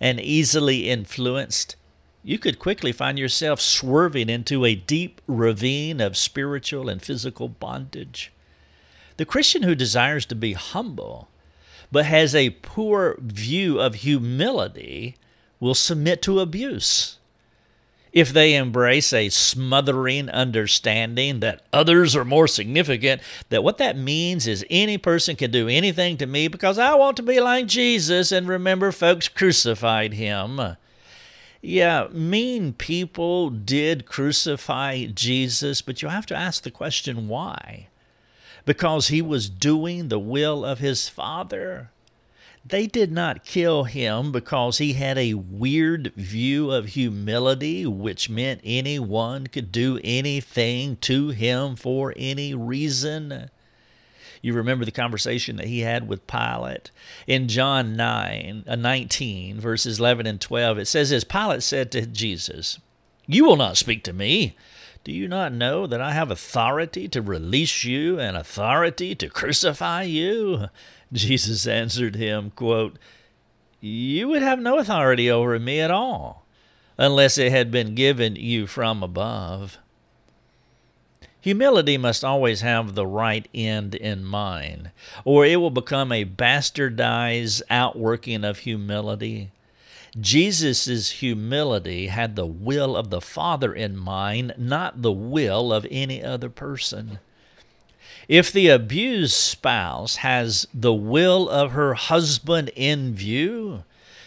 and 0.00 0.18
easily 0.18 0.88
influenced, 0.88 1.76
you 2.22 2.38
could 2.38 2.58
quickly 2.58 2.92
find 2.92 3.18
yourself 3.18 3.60
swerving 3.60 4.28
into 4.28 4.64
a 4.64 4.74
deep 4.74 5.20
ravine 5.26 6.00
of 6.00 6.16
spiritual 6.16 6.88
and 6.88 7.02
physical 7.02 7.48
bondage. 7.48 8.32
The 9.16 9.24
Christian 9.24 9.62
who 9.62 9.74
desires 9.74 10.26
to 10.26 10.34
be 10.34 10.52
humble 10.52 11.28
but 11.90 12.04
has 12.04 12.34
a 12.34 12.50
poor 12.50 13.16
view 13.20 13.80
of 13.80 13.96
humility 13.96 15.16
will 15.60 15.74
submit 15.74 16.22
to 16.22 16.40
abuse. 16.40 17.18
If 18.12 18.32
they 18.32 18.54
embrace 18.54 19.12
a 19.12 19.28
smothering 19.28 20.30
understanding 20.30 21.40
that 21.40 21.62
others 21.72 22.16
are 22.16 22.24
more 22.24 22.48
significant, 22.48 23.20
that 23.50 23.62
what 23.62 23.78
that 23.78 23.96
means 23.98 24.46
is 24.46 24.64
any 24.70 24.96
person 24.96 25.36
can 25.36 25.50
do 25.50 25.68
anything 25.68 26.16
to 26.16 26.26
me 26.26 26.48
because 26.48 26.78
I 26.78 26.94
want 26.94 27.18
to 27.18 27.22
be 27.22 27.40
like 27.40 27.66
Jesus 27.66 28.32
and 28.32 28.48
remember 28.48 28.90
folks 28.90 29.28
crucified 29.28 30.14
him. 30.14 30.76
Yeah, 31.60 32.08
mean 32.10 32.72
people 32.72 33.50
did 33.50 34.06
crucify 34.06 35.06
Jesus, 35.06 35.82
but 35.82 36.00
you 36.00 36.08
have 36.08 36.26
to 36.26 36.36
ask 36.36 36.62
the 36.62 36.70
question 36.70 37.28
why? 37.28 37.88
Because 38.66 39.08
he 39.08 39.22
was 39.22 39.48
doing 39.48 40.08
the 40.08 40.18
will 40.18 40.62
of 40.62 40.80
his 40.80 41.08
Father. 41.08 41.88
They 42.68 42.86
did 42.88 43.12
not 43.12 43.44
kill 43.44 43.84
him 43.84 44.32
because 44.32 44.78
he 44.78 44.94
had 44.94 45.16
a 45.16 45.34
weird 45.34 46.12
view 46.16 46.72
of 46.72 46.88
humility, 46.88 47.86
which 47.86 48.28
meant 48.28 48.60
anyone 48.64 49.46
could 49.46 49.70
do 49.70 50.00
anything 50.02 50.96
to 50.96 51.28
him 51.28 51.76
for 51.76 52.12
any 52.16 52.54
reason. 52.54 53.50
You 54.42 54.52
remember 54.52 54.84
the 54.84 54.90
conversation 54.90 55.56
that 55.56 55.66
he 55.66 55.80
had 55.80 56.08
with 56.08 56.26
Pilate 56.26 56.90
in 57.26 57.48
John 57.48 57.96
9, 57.96 58.64
uh, 58.66 58.76
19, 58.76 59.60
verses 59.60 59.98
11 60.00 60.26
and 60.26 60.40
12. 60.40 60.78
It 60.78 60.86
says, 60.86 61.12
As 61.12 61.24
Pilate 61.24 61.62
said 61.62 61.92
to 61.92 62.04
Jesus, 62.04 62.78
You 63.26 63.44
will 63.44 63.56
not 63.56 63.76
speak 63.76 64.02
to 64.04 64.12
me. 64.12 64.56
Do 65.06 65.12
you 65.12 65.28
not 65.28 65.52
know 65.52 65.86
that 65.86 66.00
I 66.00 66.10
have 66.10 66.32
authority 66.32 67.06
to 67.10 67.22
release 67.22 67.84
you 67.84 68.18
and 68.18 68.36
authority 68.36 69.14
to 69.14 69.28
crucify 69.28 70.02
you? 70.02 70.66
Jesus 71.12 71.64
answered 71.64 72.16
him, 72.16 72.50
quote, 72.50 72.98
You 73.80 74.26
would 74.26 74.42
have 74.42 74.58
no 74.58 74.80
authority 74.80 75.30
over 75.30 75.60
me 75.60 75.78
at 75.78 75.92
all, 75.92 76.44
unless 76.98 77.38
it 77.38 77.52
had 77.52 77.70
been 77.70 77.94
given 77.94 78.34
you 78.34 78.66
from 78.66 79.04
above. 79.04 79.78
Humility 81.40 81.96
must 81.96 82.24
always 82.24 82.62
have 82.62 82.96
the 82.96 83.06
right 83.06 83.46
end 83.54 83.94
in 83.94 84.24
mind, 84.24 84.90
or 85.24 85.46
it 85.46 85.60
will 85.60 85.70
become 85.70 86.10
a 86.10 86.24
bastardized 86.24 87.62
outworking 87.70 88.42
of 88.42 88.58
humility. 88.58 89.52
Jesus' 90.18 91.10
humility 91.10 92.06
had 92.06 92.36
the 92.36 92.46
will 92.46 92.96
of 92.96 93.10
the 93.10 93.20
Father 93.20 93.74
in 93.74 93.96
mind, 93.96 94.54
not 94.56 95.02
the 95.02 95.12
will 95.12 95.72
of 95.72 95.86
any 95.90 96.22
other 96.22 96.48
person. 96.48 97.18
If 98.28 98.50
the 98.50 98.68
abused 98.68 99.34
spouse 99.34 100.16
has 100.16 100.66
the 100.72 100.94
will 100.94 101.48
of 101.48 101.72
her 101.72 101.94
husband 101.94 102.70
in 102.74 103.14
view, 103.14 103.84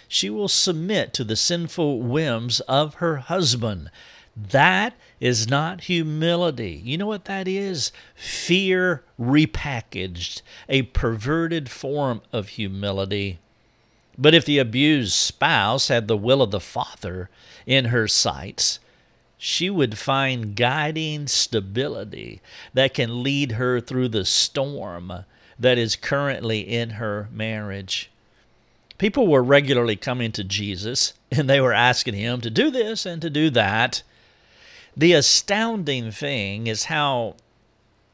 she 0.08 0.30
will 0.30 0.48
submit 0.48 1.14
to 1.14 1.24
the 1.24 1.36
sinful 1.36 2.02
whims 2.02 2.60
of 2.62 2.96
her 2.96 3.18
husband. 3.18 3.90
That 4.36 4.94
is 5.20 5.50
not 5.50 5.82
humility. 5.82 6.82
You 6.84 6.98
know 6.98 7.08
what 7.08 7.26
that 7.26 7.48
is? 7.48 7.92
Fear 8.16 9.04
repackaged, 9.20 10.42
a 10.70 10.84
perverted 10.84 11.70
form 11.70 12.22
of 12.32 12.50
humility. 12.50 13.40
But 14.22 14.34
if 14.34 14.44
the 14.44 14.58
abused 14.58 15.14
spouse 15.14 15.88
had 15.88 16.10
the 16.10 16.18
will 16.18 16.42
of 16.42 16.52
the 16.52 16.60
Father 16.60 17.30
in 17.66 17.86
her 17.86 18.06
sights, 18.06 18.80
she 19.38 19.70
would 19.70 19.98
find 19.98 20.58
guiding 20.58 21.28
stability 21.28 22.42
that 22.74 22.94
can 22.94 23.24
lead 23.24 23.54
her 23.54 23.80
through 23.80 24.10
the 24.10 24.26
storm 24.26 25.24
that 25.58 25.78
is 25.78 25.96
currently 25.96 26.60
in 26.60 26.92
her 26.92 27.30
marriage. 27.32 28.10
People 28.98 29.26
were 29.26 29.42
regularly 29.42 29.96
coming 29.96 30.34
to 30.34 30.44
Jesus 30.44 31.14
and 31.32 31.50
they 31.50 31.62
were 31.62 31.74
asking 31.74 32.16
him 32.16 32.42
to 32.42 32.50
do 32.50 32.70
this 32.70 33.06
and 33.06 33.22
to 33.22 33.30
do 33.30 33.50
that. 33.52 34.04
The 34.98 35.14
astounding 35.14 36.12
thing 36.12 36.68
is 36.68 36.86
how 36.86 37.36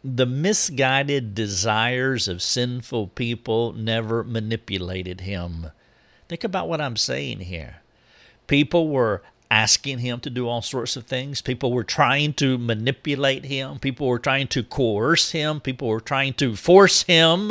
the 0.03 0.27
misguided 0.27 1.33
desires 1.33 2.27
of 2.27 2.43
sinful 2.43 3.07
people 3.07 3.73
never 3.73 4.23
manipulated 4.23 5.21
him. 5.21 5.71
Think 6.27 6.43
about 6.43 6.67
what 6.67 6.81
I'm 6.81 6.97
saying 6.97 7.41
here. 7.41 7.77
People 8.47 8.89
were 8.89 9.21
asking 9.51 9.99
him 9.99 10.19
to 10.19 10.29
do 10.29 10.47
all 10.47 10.61
sorts 10.61 10.95
of 10.95 11.05
things. 11.05 11.41
People 11.41 11.71
were 11.71 11.83
trying 11.83 12.33
to 12.33 12.57
manipulate 12.57 13.45
him. 13.45 13.79
People 13.79 14.07
were 14.07 14.19
trying 14.19 14.47
to 14.47 14.63
coerce 14.63 15.31
him. 15.31 15.59
People 15.59 15.87
were 15.87 15.99
trying 15.99 16.33
to 16.33 16.55
force 16.55 17.03
him 17.03 17.49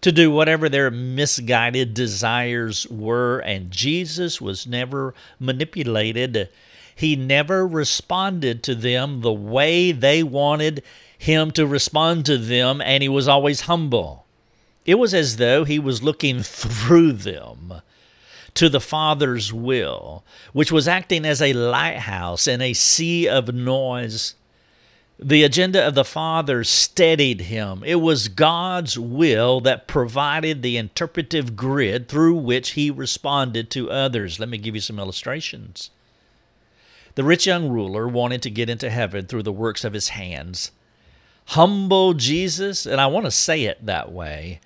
to 0.00 0.12
do 0.12 0.30
whatever 0.30 0.68
their 0.68 0.90
misguided 0.90 1.94
desires 1.94 2.86
were. 2.88 3.40
And 3.40 3.70
Jesus 3.70 4.40
was 4.40 4.66
never 4.66 5.14
manipulated. 5.40 6.50
He 6.94 7.16
never 7.16 7.66
responded 7.66 8.62
to 8.64 8.74
them 8.74 9.22
the 9.22 9.32
way 9.32 9.92
they 9.92 10.22
wanted 10.22 10.82
him 11.16 11.50
to 11.52 11.66
respond 11.66 12.26
to 12.26 12.38
them, 12.38 12.80
and 12.80 13.02
he 13.02 13.08
was 13.08 13.26
always 13.26 13.62
humble. 13.62 14.24
It 14.88 14.98
was 14.98 15.12
as 15.12 15.36
though 15.36 15.64
he 15.64 15.78
was 15.78 16.02
looking 16.02 16.42
through 16.42 17.12
them 17.12 17.82
to 18.54 18.70
the 18.70 18.80
Father's 18.80 19.52
will, 19.52 20.24
which 20.54 20.72
was 20.72 20.88
acting 20.88 21.26
as 21.26 21.42
a 21.42 21.52
lighthouse 21.52 22.48
in 22.48 22.62
a 22.62 22.72
sea 22.72 23.28
of 23.28 23.54
noise. 23.54 24.34
The 25.18 25.42
agenda 25.42 25.86
of 25.86 25.94
the 25.94 26.06
Father 26.06 26.64
steadied 26.64 27.42
him. 27.42 27.82
It 27.84 27.96
was 27.96 28.28
God's 28.28 28.98
will 28.98 29.60
that 29.60 29.88
provided 29.88 30.62
the 30.62 30.78
interpretive 30.78 31.54
grid 31.54 32.08
through 32.08 32.36
which 32.36 32.70
he 32.70 32.90
responded 32.90 33.68
to 33.72 33.90
others. 33.90 34.40
Let 34.40 34.48
me 34.48 34.56
give 34.56 34.74
you 34.74 34.80
some 34.80 34.98
illustrations. 34.98 35.90
The 37.14 37.24
rich 37.24 37.46
young 37.46 37.68
ruler 37.68 38.08
wanted 38.08 38.40
to 38.40 38.50
get 38.50 38.70
into 38.70 38.88
heaven 38.88 39.26
through 39.26 39.42
the 39.42 39.52
works 39.52 39.84
of 39.84 39.92
his 39.92 40.08
hands. 40.08 40.70
Humble 41.48 42.14
Jesus, 42.14 42.86
and 42.86 42.98
I 43.02 43.06
want 43.08 43.26
to 43.26 43.30
say 43.30 43.64
it 43.64 43.84
that 43.84 44.10
way, 44.10 44.60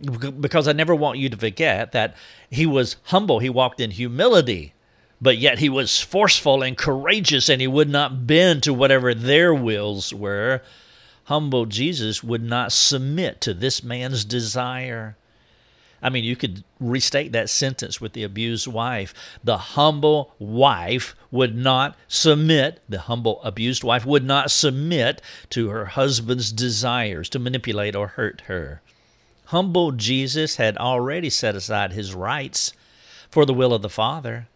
because 0.00 0.66
I 0.66 0.72
never 0.72 0.94
want 0.94 1.18
you 1.18 1.28
to 1.28 1.36
forget 1.36 1.92
that 1.92 2.16
he 2.50 2.66
was 2.66 2.96
humble. 3.04 3.38
He 3.38 3.50
walked 3.50 3.80
in 3.80 3.90
humility, 3.90 4.72
but 5.20 5.38
yet 5.38 5.58
he 5.58 5.68
was 5.68 6.00
forceful 6.00 6.62
and 6.62 6.76
courageous, 6.76 7.48
and 7.48 7.60
he 7.60 7.66
would 7.66 7.88
not 7.88 8.26
bend 8.26 8.62
to 8.64 8.74
whatever 8.74 9.14
their 9.14 9.54
wills 9.54 10.12
were. 10.14 10.62
Humble 11.24 11.66
Jesus 11.66 12.24
would 12.24 12.42
not 12.42 12.72
submit 12.72 13.40
to 13.42 13.54
this 13.54 13.84
man's 13.84 14.24
desire. 14.24 15.16
I 16.02 16.08
mean, 16.08 16.24
you 16.24 16.34
could 16.34 16.64
restate 16.80 17.32
that 17.32 17.50
sentence 17.50 18.00
with 18.00 18.14
the 18.14 18.24
abused 18.24 18.66
wife. 18.66 19.12
The 19.44 19.58
humble 19.58 20.34
wife 20.38 21.14
would 21.30 21.54
not 21.54 21.94
submit, 22.08 22.80
the 22.88 23.00
humble 23.00 23.42
abused 23.42 23.84
wife 23.84 24.06
would 24.06 24.24
not 24.24 24.50
submit 24.50 25.20
to 25.50 25.68
her 25.68 25.84
husband's 25.84 26.52
desires 26.52 27.28
to 27.28 27.38
manipulate 27.38 27.94
or 27.94 28.08
hurt 28.08 28.42
her 28.46 28.80
humble 29.50 29.92
Jesus 29.92 30.56
had 30.56 30.76
already 30.78 31.28
set 31.28 31.56
aside 31.56 31.92
his 31.92 32.14
rights 32.14 32.72
for 33.30 33.44
the 33.44 33.54
will 33.54 33.74
of 33.74 33.82
the 33.82 33.88
Father. 33.88 34.48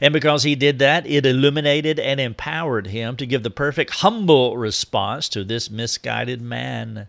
And 0.00 0.12
because 0.12 0.44
he 0.44 0.54
did 0.54 0.78
that, 0.78 1.06
it 1.06 1.26
illuminated 1.26 1.98
and 1.98 2.20
empowered 2.20 2.88
him 2.88 3.16
to 3.16 3.26
give 3.26 3.42
the 3.42 3.50
perfect, 3.50 3.94
humble 3.96 4.56
response 4.56 5.28
to 5.30 5.42
this 5.42 5.70
misguided 5.70 6.40
man. 6.40 7.08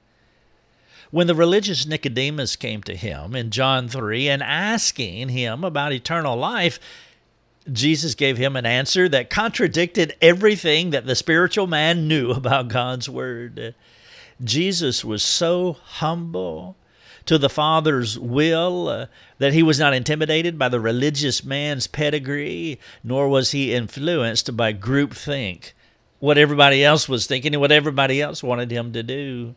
When 1.11 1.27
the 1.27 1.35
religious 1.35 1.85
Nicodemus 1.85 2.55
came 2.55 2.81
to 2.83 2.95
him 2.95 3.35
in 3.35 3.51
John 3.51 3.87
3 3.87 4.27
and 4.27 4.41
asking 4.41 5.29
him 5.29 5.63
about 5.63 5.93
eternal 5.93 6.35
life, 6.35 6.79
Jesus 7.71 8.15
gave 8.15 8.37
him 8.37 8.55
an 8.55 8.65
answer 8.65 9.07
that 9.09 9.29
contradicted 9.29 10.15
everything 10.19 10.89
that 10.89 11.05
the 11.05 11.15
spiritual 11.15 11.67
man 11.67 12.07
knew 12.07 12.31
about 12.31 12.69
God's 12.69 13.07
Word. 13.07 13.75
Jesus 14.43 15.05
was 15.05 15.21
so 15.21 15.73
humble 15.73 16.75
to 17.29 17.37
the 17.37 17.47
Father's 17.47 18.17
will, 18.17 18.87
uh, 18.87 19.05
that 19.37 19.53
he 19.53 19.61
was 19.61 19.77
not 19.77 19.93
intimidated 19.93 20.57
by 20.57 20.67
the 20.67 20.79
religious 20.79 21.43
man's 21.43 21.85
pedigree, 21.85 22.79
nor 23.03 23.29
was 23.29 23.51
he 23.51 23.71
influenced 23.71 24.57
by 24.57 24.73
groupthink, 24.73 25.73
what 26.17 26.39
everybody 26.39 26.83
else 26.83 27.07
was 27.07 27.27
thinking 27.27 27.53
and 27.53 27.61
what 27.61 27.71
everybody 27.71 28.19
else 28.19 28.41
wanted 28.41 28.71
him 28.71 28.91
to 28.93 29.03
do. 29.03 29.53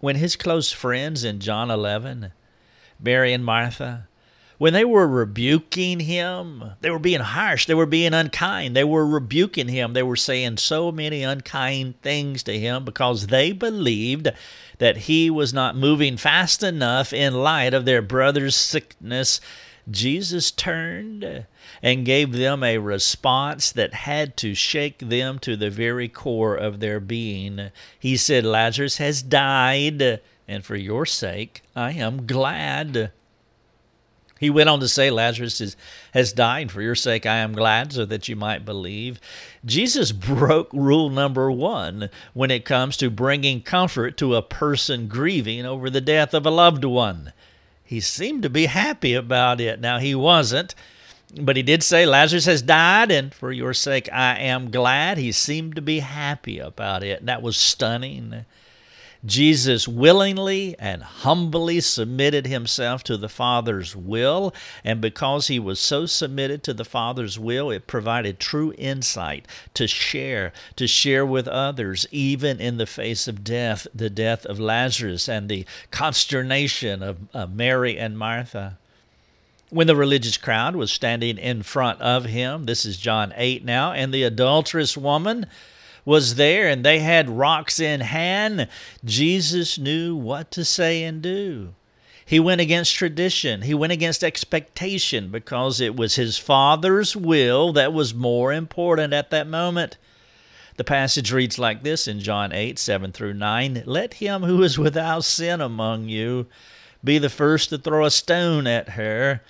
When 0.00 0.16
his 0.16 0.34
close 0.34 0.72
friends 0.72 1.24
in 1.24 1.40
John 1.40 1.70
11 1.70 2.32
Mary 2.98 3.34
and 3.34 3.44
Martha, 3.44 4.08
when 4.62 4.74
they 4.74 4.84
were 4.84 5.08
rebuking 5.08 5.98
him, 5.98 6.62
they 6.82 6.90
were 6.90 7.00
being 7.00 7.18
harsh, 7.18 7.66
they 7.66 7.74
were 7.74 7.84
being 7.84 8.14
unkind, 8.14 8.76
they 8.76 8.84
were 8.84 9.04
rebuking 9.04 9.66
him, 9.66 9.92
they 9.92 10.04
were 10.04 10.14
saying 10.14 10.56
so 10.56 10.92
many 10.92 11.24
unkind 11.24 12.00
things 12.00 12.44
to 12.44 12.56
him 12.56 12.84
because 12.84 13.26
they 13.26 13.50
believed 13.50 14.30
that 14.78 14.96
he 14.98 15.28
was 15.28 15.52
not 15.52 15.74
moving 15.74 16.16
fast 16.16 16.62
enough 16.62 17.12
in 17.12 17.34
light 17.34 17.74
of 17.74 17.84
their 17.84 18.00
brother's 18.00 18.54
sickness. 18.54 19.40
Jesus 19.90 20.52
turned 20.52 21.44
and 21.82 22.06
gave 22.06 22.30
them 22.30 22.62
a 22.62 22.78
response 22.78 23.72
that 23.72 23.92
had 23.92 24.36
to 24.36 24.54
shake 24.54 25.00
them 25.00 25.40
to 25.40 25.56
the 25.56 25.70
very 25.70 26.06
core 26.06 26.54
of 26.54 26.78
their 26.78 27.00
being. 27.00 27.72
He 27.98 28.16
said, 28.16 28.44
Lazarus 28.44 28.98
has 28.98 29.22
died, 29.22 30.20
and 30.46 30.64
for 30.64 30.76
your 30.76 31.04
sake 31.04 31.62
I 31.74 31.90
am 31.94 32.28
glad. 32.28 33.10
He 34.42 34.50
went 34.50 34.68
on 34.68 34.80
to 34.80 34.88
say, 34.88 35.08
Lazarus 35.08 35.60
is, 35.60 35.76
has 36.14 36.32
died. 36.32 36.72
For 36.72 36.82
your 36.82 36.96
sake, 36.96 37.26
I 37.26 37.36
am 37.36 37.52
glad, 37.52 37.92
so 37.92 38.04
that 38.06 38.28
you 38.28 38.34
might 38.34 38.64
believe. 38.64 39.20
Jesus 39.64 40.10
broke 40.10 40.68
rule 40.72 41.10
number 41.10 41.48
one 41.48 42.10
when 42.34 42.50
it 42.50 42.64
comes 42.64 42.96
to 42.96 43.08
bringing 43.08 43.62
comfort 43.62 44.16
to 44.16 44.34
a 44.34 44.42
person 44.42 45.06
grieving 45.06 45.64
over 45.64 45.88
the 45.88 46.00
death 46.00 46.34
of 46.34 46.44
a 46.44 46.50
loved 46.50 46.84
one. 46.84 47.32
He 47.84 48.00
seemed 48.00 48.42
to 48.42 48.50
be 48.50 48.66
happy 48.66 49.14
about 49.14 49.60
it. 49.60 49.80
Now, 49.80 49.98
he 49.98 50.12
wasn't, 50.12 50.74
but 51.40 51.56
he 51.56 51.62
did 51.62 51.84
say, 51.84 52.04
Lazarus 52.04 52.46
has 52.46 52.62
died, 52.62 53.12
and 53.12 53.32
for 53.32 53.52
your 53.52 53.72
sake, 53.72 54.12
I 54.12 54.40
am 54.40 54.72
glad. 54.72 55.18
He 55.18 55.30
seemed 55.30 55.76
to 55.76 55.82
be 55.82 56.00
happy 56.00 56.58
about 56.58 57.04
it. 57.04 57.26
That 57.26 57.42
was 57.42 57.56
stunning. 57.56 58.44
Jesus 59.24 59.86
willingly 59.86 60.74
and 60.80 61.02
humbly 61.02 61.80
submitted 61.80 62.46
himself 62.46 63.04
to 63.04 63.16
the 63.16 63.28
Father's 63.28 63.94
will, 63.94 64.52
and 64.82 65.00
because 65.00 65.46
he 65.46 65.60
was 65.60 65.78
so 65.78 66.06
submitted 66.06 66.64
to 66.64 66.74
the 66.74 66.84
Father's 66.84 67.38
will, 67.38 67.70
it 67.70 67.86
provided 67.86 68.40
true 68.40 68.74
insight 68.76 69.46
to 69.74 69.86
share, 69.86 70.52
to 70.74 70.88
share 70.88 71.24
with 71.24 71.46
others, 71.46 72.04
even 72.10 72.60
in 72.60 72.78
the 72.78 72.86
face 72.86 73.28
of 73.28 73.44
death, 73.44 73.86
the 73.94 74.10
death 74.10 74.44
of 74.44 74.58
Lazarus 74.58 75.28
and 75.28 75.48
the 75.48 75.64
consternation 75.92 77.02
of 77.02 77.18
uh, 77.32 77.46
Mary 77.46 77.96
and 77.96 78.18
Martha. 78.18 78.76
When 79.70 79.86
the 79.86 79.96
religious 79.96 80.36
crowd 80.36 80.74
was 80.74 80.92
standing 80.92 81.38
in 81.38 81.62
front 81.62 82.00
of 82.02 82.24
him, 82.24 82.64
this 82.64 82.84
is 82.84 82.96
John 82.96 83.32
8 83.36 83.64
now, 83.64 83.92
and 83.92 84.12
the 84.12 84.24
adulterous 84.24 84.96
woman, 84.96 85.46
was 86.04 86.34
there 86.34 86.68
and 86.68 86.84
they 86.84 86.98
had 86.98 87.30
rocks 87.30 87.78
in 87.80 88.00
hand, 88.00 88.68
Jesus 89.04 89.78
knew 89.78 90.16
what 90.16 90.50
to 90.52 90.64
say 90.64 91.02
and 91.04 91.22
do. 91.22 91.74
He 92.24 92.40
went 92.40 92.60
against 92.60 92.94
tradition. 92.94 93.62
He 93.62 93.74
went 93.74 93.92
against 93.92 94.24
expectation 94.24 95.30
because 95.30 95.80
it 95.80 95.96
was 95.96 96.14
his 96.14 96.38
Father's 96.38 97.14
will 97.16 97.72
that 97.74 97.92
was 97.92 98.14
more 98.14 98.52
important 98.52 99.12
at 99.12 99.30
that 99.30 99.46
moment. 99.46 99.98
The 100.76 100.84
passage 100.84 101.32
reads 101.32 101.58
like 101.58 101.82
this 101.82 102.08
in 102.08 102.20
John 102.20 102.52
8, 102.52 102.78
7 102.78 103.12
through 103.12 103.34
9 103.34 103.82
Let 103.84 104.14
him 104.14 104.42
who 104.42 104.62
is 104.62 104.78
without 104.78 105.24
sin 105.24 105.60
among 105.60 106.08
you 106.08 106.46
be 107.04 107.18
the 107.18 107.28
first 107.28 107.68
to 107.70 107.78
throw 107.78 108.04
a 108.04 108.10
stone 108.10 108.66
at 108.66 108.90
her. 108.90 109.42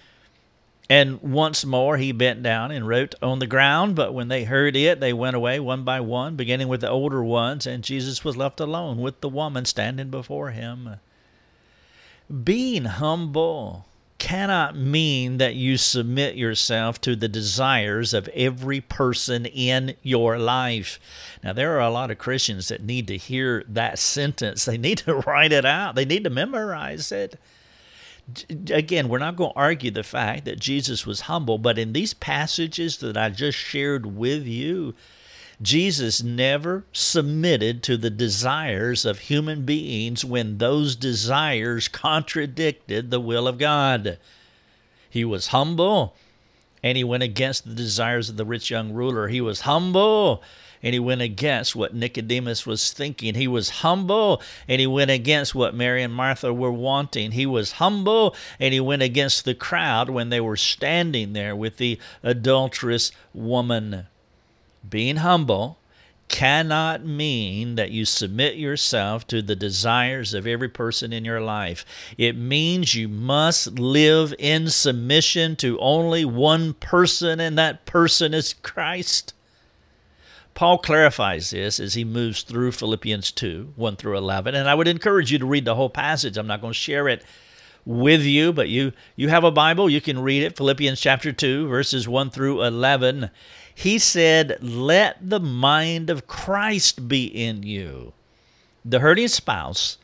And 0.90 1.22
once 1.22 1.64
more 1.64 1.96
he 1.96 2.12
bent 2.12 2.42
down 2.42 2.70
and 2.70 2.86
wrote 2.86 3.14
on 3.22 3.38
the 3.38 3.46
ground. 3.46 3.94
But 3.94 4.12
when 4.12 4.28
they 4.28 4.44
heard 4.44 4.76
it, 4.76 5.00
they 5.00 5.12
went 5.12 5.36
away 5.36 5.60
one 5.60 5.84
by 5.84 6.00
one, 6.00 6.36
beginning 6.36 6.68
with 6.68 6.80
the 6.80 6.90
older 6.90 7.22
ones, 7.22 7.66
and 7.66 7.84
Jesus 7.84 8.24
was 8.24 8.36
left 8.36 8.60
alone 8.60 8.98
with 8.98 9.20
the 9.20 9.28
woman 9.28 9.64
standing 9.64 10.10
before 10.10 10.50
him. 10.50 10.96
Being 12.44 12.84
humble 12.84 13.86
cannot 14.18 14.76
mean 14.76 15.38
that 15.38 15.56
you 15.56 15.76
submit 15.76 16.36
yourself 16.36 17.00
to 17.00 17.16
the 17.16 17.28
desires 17.28 18.14
of 18.14 18.28
every 18.28 18.80
person 18.80 19.46
in 19.46 19.96
your 20.02 20.38
life. 20.38 21.00
Now, 21.42 21.52
there 21.52 21.74
are 21.76 21.80
a 21.80 21.90
lot 21.90 22.10
of 22.10 22.18
Christians 22.18 22.68
that 22.68 22.82
need 22.82 23.08
to 23.08 23.16
hear 23.16 23.64
that 23.68 23.98
sentence. 23.98 24.64
They 24.64 24.78
need 24.78 24.98
to 24.98 25.14
write 25.26 25.52
it 25.52 25.64
out, 25.64 25.94
they 25.94 26.04
need 26.04 26.24
to 26.24 26.30
memorize 26.30 27.10
it 27.10 27.38
again, 28.70 29.08
we're 29.08 29.18
not 29.18 29.36
going 29.36 29.52
to 29.52 29.58
argue 29.58 29.90
the 29.90 30.02
fact 30.02 30.44
that 30.44 30.60
Jesus 30.60 31.06
was 31.06 31.22
humble, 31.22 31.58
but 31.58 31.78
in 31.78 31.92
these 31.92 32.14
passages 32.14 32.98
that 32.98 33.16
I 33.16 33.30
just 33.30 33.58
shared 33.58 34.06
with 34.16 34.46
you, 34.46 34.94
Jesus 35.60 36.22
never 36.22 36.84
submitted 36.92 37.82
to 37.84 37.96
the 37.96 38.10
desires 38.10 39.04
of 39.04 39.20
human 39.20 39.64
beings 39.64 40.24
when 40.24 40.58
those 40.58 40.96
desires 40.96 41.88
contradicted 41.88 43.10
the 43.10 43.20
will 43.20 43.46
of 43.46 43.58
God. 43.58 44.18
He 45.08 45.24
was 45.24 45.48
humble 45.48 46.16
and 46.82 46.96
he 46.96 47.04
went 47.04 47.22
against 47.22 47.64
the 47.64 47.74
desires 47.74 48.28
of 48.28 48.36
the 48.36 48.44
rich 48.44 48.70
young 48.70 48.92
ruler. 48.92 49.28
He 49.28 49.40
was 49.40 49.62
humble 49.62 50.42
and 50.82 50.92
he 50.92 50.98
went 50.98 51.20
against 51.20 51.76
what 51.76 51.94
Nicodemus 51.94 52.66
was 52.66 52.92
thinking. 52.92 53.34
He 53.34 53.46
was 53.46 53.70
humble 53.70 54.42
and 54.66 54.80
he 54.80 54.86
went 54.86 55.10
against 55.10 55.54
what 55.54 55.74
Mary 55.74 56.02
and 56.02 56.12
Martha 56.12 56.52
were 56.52 56.72
wanting. 56.72 57.32
He 57.32 57.46
was 57.46 57.72
humble 57.72 58.34
and 58.58 58.74
he 58.74 58.80
went 58.80 59.02
against 59.02 59.44
the 59.44 59.54
crowd 59.54 60.10
when 60.10 60.30
they 60.30 60.40
were 60.40 60.56
standing 60.56 61.32
there 61.32 61.54
with 61.54 61.76
the 61.76 61.98
adulterous 62.22 63.12
woman. 63.32 64.06
Being 64.88 65.16
humble 65.16 65.78
cannot 66.32 67.04
mean 67.04 67.74
that 67.76 67.90
you 67.90 68.06
submit 68.06 68.56
yourself 68.56 69.26
to 69.28 69.42
the 69.42 69.54
desires 69.54 70.32
of 70.32 70.46
every 70.46 70.68
person 70.68 71.12
in 71.12 71.24
your 71.26 71.42
life. 71.42 71.84
It 72.16 72.36
means 72.36 72.94
you 72.94 73.06
must 73.06 73.78
live 73.78 74.34
in 74.38 74.70
submission 74.70 75.54
to 75.56 75.78
only 75.78 76.24
one 76.24 76.72
person, 76.72 77.38
and 77.38 77.56
that 77.58 77.84
person 77.84 78.32
is 78.32 78.54
Christ. 78.54 79.34
Paul 80.54 80.78
clarifies 80.78 81.50
this 81.50 81.78
as 81.78 81.94
he 81.94 82.04
moves 82.04 82.42
through 82.42 82.72
Philippians 82.72 83.30
2 83.32 83.74
1 83.76 83.96
through 83.96 84.16
11. 84.16 84.54
And 84.54 84.68
I 84.68 84.74
would 84.74 84.88
encourage 84.88 85.30
you 85.30 85.38
to 85.38 85.46
read 85.46 85.66
the 85.66 85.74
whole 85.74 85.90
passage. 85.90 86.38
I'm 86.38 86.46
not 86.46 86.62
going 86.62 86.72
to 86.72 86.78
share 86.78 87.08
it 87.08 87.22
with 87.84 88.22
you, 88.22 88.52
but 88.52 88.68
you, 88.68 88.92
you 89.16 89.28
have 89.28 89.44
a 89.44 89.50
Bible, 89.50 89.90
you 89.90 90.00
can 90.00 90.18
read 90.20 90.42
it. 90.42 90.56
Philippians 90.56 91.00
chapter 91.00 91.32
2, 91.32 91.68
verses 91.68 92.08
1 92.08 92.30
through 92.30 92.62
11. 92.62 93.30
He 93.74 93.98
said, 93.98 94.58
Let 94.62 95.18
the 95.28 95.40
mind 95.40 96.10
of 96.10 96.26
Christ 96.26 97.08
be 97.08 97.24
in 97.26 97.62
you. 97.62 98.12
The 98.84 99.00
hurting 99.00 99.28
spouse 99.28 99.98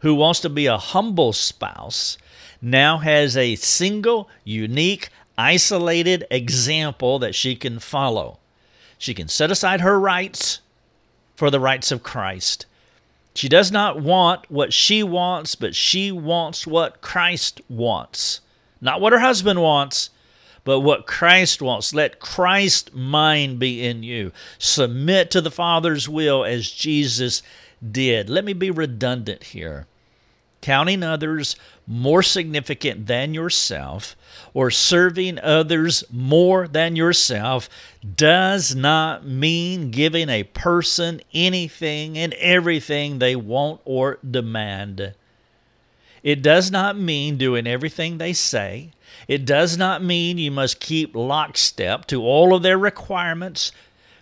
who 0.00 0.14
wants 0.14 0.40
to 0.40 0.48
be 0.48 0.66
a 0.66 0.78
humble 0.78 1.32
spouse 1.32 2.18
now 2.60 2.98
has 2.98 3.36
a 3.36 3.56
single, 3.56 4.28
unique, 4.44 5.08
isolated 5.36 6.26
example 6.30 7.18
that 7.18 7.34
she 7.34 7.56
can 7.56 7.78
follow. 7.78 8.38
She 8.98 9.14
can 9.14 9.28
set 9.28 9.50
aside 9.50 9.80
her 9.80 9.98
rights 9.98 10.60
for 11.36 11.50
the 11.50 11.60
rights 11.60 11.90
of 11.90 12.02
Christ. 12.02 12.66
She 13.34 13.48
does 13.48 13.72
not 13.72 14.00
want 14.00 14.50
what 14.50 14.72
she 14.72 15.02
wants, 15.02 15.54
but 15.54 15.74
she 15.74 16.12
wants 16.12 16.66
what 16.66 17.00
Christ 17.00 17.60
wants. 17.68 18.40
Not 18.80 19.00
what 19.00 19.12
her 19.12 19.18
husband 19.18 19.60
wants, 19.60 20.10
but 20.64 20.80
what 20.80 21.06
Christ 21.06 21.62
wants. 21.62 21.94
Let 21.94 22.20
Christ's 22.20 22.92
mind 22.92 23.58
be 23.58 23.84
in 23.84 24.02
you. 24.02 24.32
Submit 24.58 25.30
to 25.30 25.40
the 25.40 25.50
Father's 25.50 26.08
will 26.08 26.44
as 26.44 26.70
Jesus 26.70 27.42
did. 27.92 28.28
Let 28.30 28.44
me 28.44 28.52
be 28.52 28.70
redundant 28.70 29.44
here 29.44 29.86
counting 30.64 31.02
others 31.02 31.56
more 31.86 32.22
significant 32.22 33.06
than 33.06 33.34
yourself 33.34 34.16
or 34.54 34.70
serving 34.70 35.38
others 35.40 36.02
more 36.10 36.66
than 36.66 36.96
yourself 36.96 37.68
does 38.16 38.74
not 38.74 39.26
mean 39.26 39.90
giving 39.90 40.30
a 40.30 40.42
person 40.42 41.20
anything 41.34 42.16
and 42.16 42.32
everything 42.34 43.18
they 43.18 43.36
want 43.36 43.78
or 43.84 44.18
demand. 44.28 45.12
It 46.22 46.40
does 46.40 46.70
not 46.70 46.98
mean 46.98 47.36
doing 47.36 47.66
everything 47.66 48.16
they 48.16 48.32
say. 48.32 48.88
It 49.28 49.44
does 49.44 49.76
not 49.76 50.02
mean 50.02 50.38
you 50.38 50.50
must 50.50 50.80
keep 50.80 51.14
lockstep 51.14 52.06
to 52.06 52.22
all 52.22 52.54
of 52.54 52.62
their 52.62 52.78
requirements, 52.78 53.72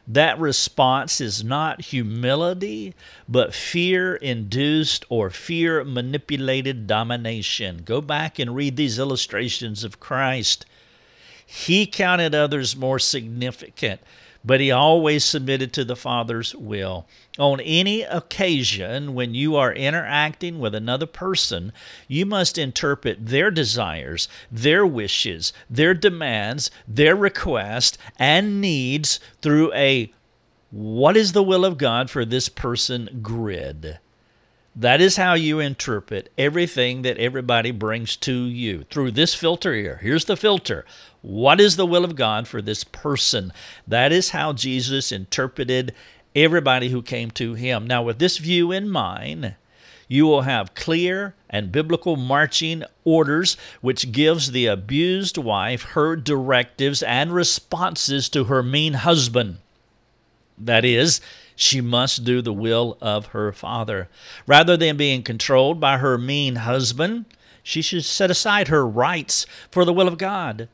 that 0.07 0.39
response 0.39 1.21
is 1.21 1.45
not 1.45 1.81
humility, 1.83 2.95
but 3.29 3.55
fear 3.55 4.17
induced 4.17 5.05
or 5.09 5.31
fear 5.31 5.85
manipulated 5.85 6.87
domination. 6.87 7.83
Go 7.85 8.01
back 8.01 8.39
and 8.39 8.57
read 8.57 8.77
these 8.77 8.99
illustrations 8.99 9.85
of 9.85 10.01
Christ. 10.01 10.67
He 11.47 11.87
counted 11.87 12.35
others 12.35 12.75
more 12.75 12.99
significant 12.99 14.01
but 14.45 14.61
he 14.61 14.71
always 14.71 15.25
submitted 15.25 15.73
to 15.73 15.85
the 15.85 15.97
Father's 15.97 16.55
will. 16.55 17.07
On 17.39 17.61
any 17.61 18.03
occasion 18.03 19.15
when 19.15 19.35
you 19.35 19.57
are 19.57 19.73
interacting 19.73 20.59
with 20.59 20.75
another 20.75 21.07
person, 21.07 21.73
you 22.09 22.27
must 22.27 22.59
interpret 22.59 23.27
their 23.27 23.51
desires, 23.51 24.29
their 24.51 24.87
wishes, 24.87 25.53
their 25.71 25.95
demands, 25.95 26.71
their 26.87 27.17
requests, 27.17 27.99
and 28.19 28.61
needs 28.61 29.21
through 29.41 29.73
a 29.75 30.13
what 30.71 31.17
is 31.17 31.33
the 31.33 31.43
will 31.43 31.65
of 31.65 31.77
God 31.77 32.09
for 32.09 32.25
this 32.25 32.49
person 32.49 33.21
grid. 33.23 33.99
That 34.75 35.03
is 35.03 35.17
how 35.17 35.35
you 35.35 35.61
interpret 35.61 36.33
everything 36.39 37.03
that 37.03 37.19
everybody 37.19 37.71
brings 37.71 38.17
to 38.17 38.33
you 38.33 38.85
through 38.91 39.11
this 39.11 39.35
filter 39.35 39.75
here. 39.75 39.99
Here's 40.03 40.25
the 40.25 40.37
filter. 40.37 40.87
What 41.23 41.61
is 41.61 41.77
the 41.77 41.87
will 41.87 42.05
of 42.05 42.17
God 42.17 42.49
for 42.49 42.61
this 42.61 42.85
person? 42.85 43.53
That 43.87 44.13
is 44.13 44.31
how 44.31 44.53
Jesus 44.53 45.13
interpreted 45.13 45.95
everybody 46.35 46.89
who 46.89 47.01
came 47.01 47.31
to 47.33 47.55
him. 47.55 47.87
Now, 47.87 48.03
with 48.03 48.19
this 48.19 48.39
view 48.39 48.73
in 48.73 48.89
mind, 48.91 49.55
you 50.09 50.27
will 50.27 50.43
have 50.43 50.75
clear 50.75 51.35
and 51.49 51.73
biblical 51.73 52.17
marching 52.17 52.83
orders, 53.05 53.57
which 53.81 54.13
gives 54.13 54.51
the 54.51 54.67
abused 54.67 55.39
wife 55.39 55.83
her 55.83 56.17
directives 56.17 57.03
and 57.03 57.33
responses 57.33 58.29
to 58.31 58.45
her 58.45 58.63
mean 58.63 58.95
husband. 58.95 59.59
That 60.59 60.85
is, 60.85 61.21
she 61.55 61.81
must 61.81 62.25
do 62.25 62.43
the 62.43 62.53
will 62.53 62.99
of 63.01 63.27
her 63.27 63.53
father. 63.53 64.09
Rather 64.47 64.77
than 64.77 64.97
being 64.97 65.23
controlled 65.23 65.81
by 65.81 65.99
her 65.99 66.19
mean 66.19 66.57
husband, 66.57 67.27
she 67.63 67.81
should 67.81 68.05
set 68.05 68.31
aside 68.31 68.69
her 68.69 68.87
rights 68.87 69.47
for 69.71 69.85
the 69.85 69.93
will 69.93 70.09
of 70.09 70.19
God, 70.19 70.69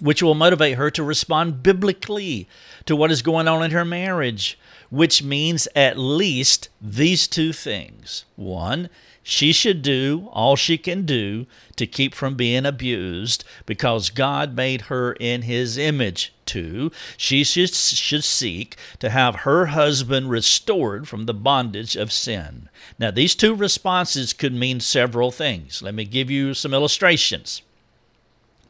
which 0.00 0.22
will 0.22 0.34
motivate 0.34 0.76
her 0.76 0.90
to 0.90 1.02
respond 1.02 1.62
biblically 1.62 2.48
to 2.86 2.96
what 2.96 3.10
is 3.10 3.22
going 3.22 3.48
on 3.48 3.62
in 3.62 3.70
her 3.70 3.84
marriage, 3.84 4.58
which 4.90 5.22
means 5.22 5.68
at 5.74 5.98
least 5.98 6.68
these 6.80 7.26
two 7.26 7.52
things. 7.52 8.24
One, 8.36 8.88
she 9.22 9.52
should 9.52 9.82
do 9.82 10.30
all 10.32 10.56
she 10.56 10.78
can 10.78 11.04
do 11.04 11.46
to 11.76 11.86
keep 11.86 12.14
from 12.14 12.34
being 12.34 12.64
abused 12.64 13.44
because 13.66 14.08
God 14.08 14.56
made 14.56 14.82
her 14.82 15.12
in 15.12 15.42
his 15.42 15.76
image. 15.76 16.32
Two, 16.46 16.90
she 17.18 17.44
should, 17.44 17.74
should 17.74 18.24
seek 18.24 18.76
to 19.00 19.10
have 19.10 19.40
her 19.40 19.66
husband 19.66 20.30
restored 20.30 21.06
from 21.06 21.26
the 21.26 21.34
bondage 21.34 21.94
of 21.94 22.10
sin. 22.10 22.70
Now, 22.98 23.10
these 23.10 23.34
two 23.34 23.54
responses 23.54 24.32
could 24.32 24.54
mean 24.54 24.80
several 24.80 25.30
things. 25.30 25.82
Let 25.82 25.94
me 25.94 26.06
give 26.06 26.30
you 26.30 26.54
some 26.54 26.72
illustrations. 26.72 27.60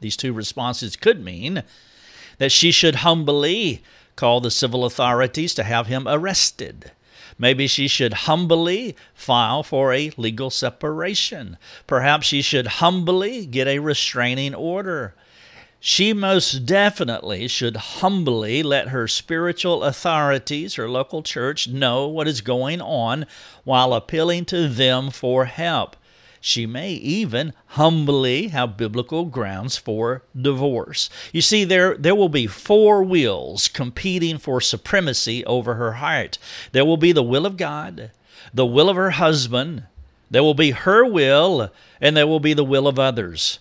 These 0.00 0.16
two 0.16 0.32
responses 0.32 0.96
could 0.96 1.24
mean 1.24 1.62
that 2.38 2.52
she 2.52 2.70
should 2.70 2.96
humbly 2.96 3.82
call 4.16 4.40
the 4.40 4.50
civil 4.50 4.84
authorities 4.84 5.54
to 5.54 5.62
have 5.62 5.86
him 5.86 6.06
arrested. 6.08 6.92
Maybe 7.38 7.68
she 7.68 7.86
should 7.86 8.24
humbly 8.24 8.96
file 9.14 9.62
for 9.62 9.92
a 9.92 10.10
legal 10.16 10.50
separation. 10.50 11.56
Perhaps 11.86 12.26
she 12.26 12.42
should 12.42 12.66
humbly 12.66 13.46
get 13.46 13.68
a 13.68 13.78
restraining 13.78 14.54
order. 14.54 15.14
She 15.80 16.12
most 16.12 16.66
definitely 16.66 17.46
should 17.46 17.76
humbly 17.76 18.64
let 18.64 18.88
her 18.88 19.06
spiritual 19.06 19.84
authorities, 19.84 20.74
her 20.74 20.88
local 20.88 21.22
church, 21.22 21.68
know 21.68 22.08
what 22.08 22.26
is 22.26 22.40
going 22.40 22.80
on 22.80 23.26
while 23.62 23.94
appealing 23.94 24.46
to 24.46 24.68
them 24.68 25.10
for 25.10 25.44
help. 25.44 25.96
She 26.40 26.66
may 26.66 26.92
even 26.92 27.52
humbly 27.66 28.48
have 28.48 28.76
biblical 28.76 29.24
grounds 29.24 29.76
for 29.76 30.22
divorce. 30.40 31.10
You 31.32 31.42
see, 31.42 31.64
there, 31.64 31.96
there 31.96 32.14
will 32.14 32.28
be 32.28 32.46
four 32.46 33.02
wills 33.02 33.68
competing 33.68 34.38
for 34.38 34.60
supremacy 34.60 35.44
over 35.44 35.74
her 35.74 35.92
heart. 35.94 36.38
There 36.72 36.84
will 36.84 36.96
be 36.96 37.12
the 37.12 37.22
will 37.22 37.46
of 37.46 37.56
God, 37.56 38.10
the 38.54 38.66
will 38.66 38.88
of 38.88 38.96
her 38.96 39.10
husband, 39.10 39.84
there 40.30 40.42
will 40.42 40.54
be 40.54 40.72
her 40.72 41.04
will, 41.04 41.72
and 42.00 42.16
there 42.16 42.26
will 42.26 42.40
be 42.40 42.52
the 42.52 42.64
will 42.64 42.86
of 42.86 42.98
others. 42.98 43.58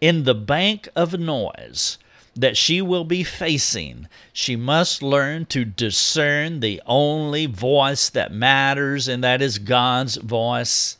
In 0.00 0.24
the 0.24 0.34
bank 0.34 0.88
of 0.94 1.18
noise, 1.18 1.98
that 2.34 2.56
she 2.56 2.80
will 2.80 3.04
be 3.04 3.22
facing, 3.22 4.08
she 4.32 4.56
must 4.56 5.02
learn 5.02 5.46
to 5.46 5.64
discern 5.64 6.60
the 6.60 6.80
only 6.86 7.46
voice 7.46 8.08
that 8.10 8.32
matters, 8.32 9.08
and 9.08 9.22
that 9.22 9.42
is 9.42 9.58
God's 9.58 10.16
voice. 10.16 10.96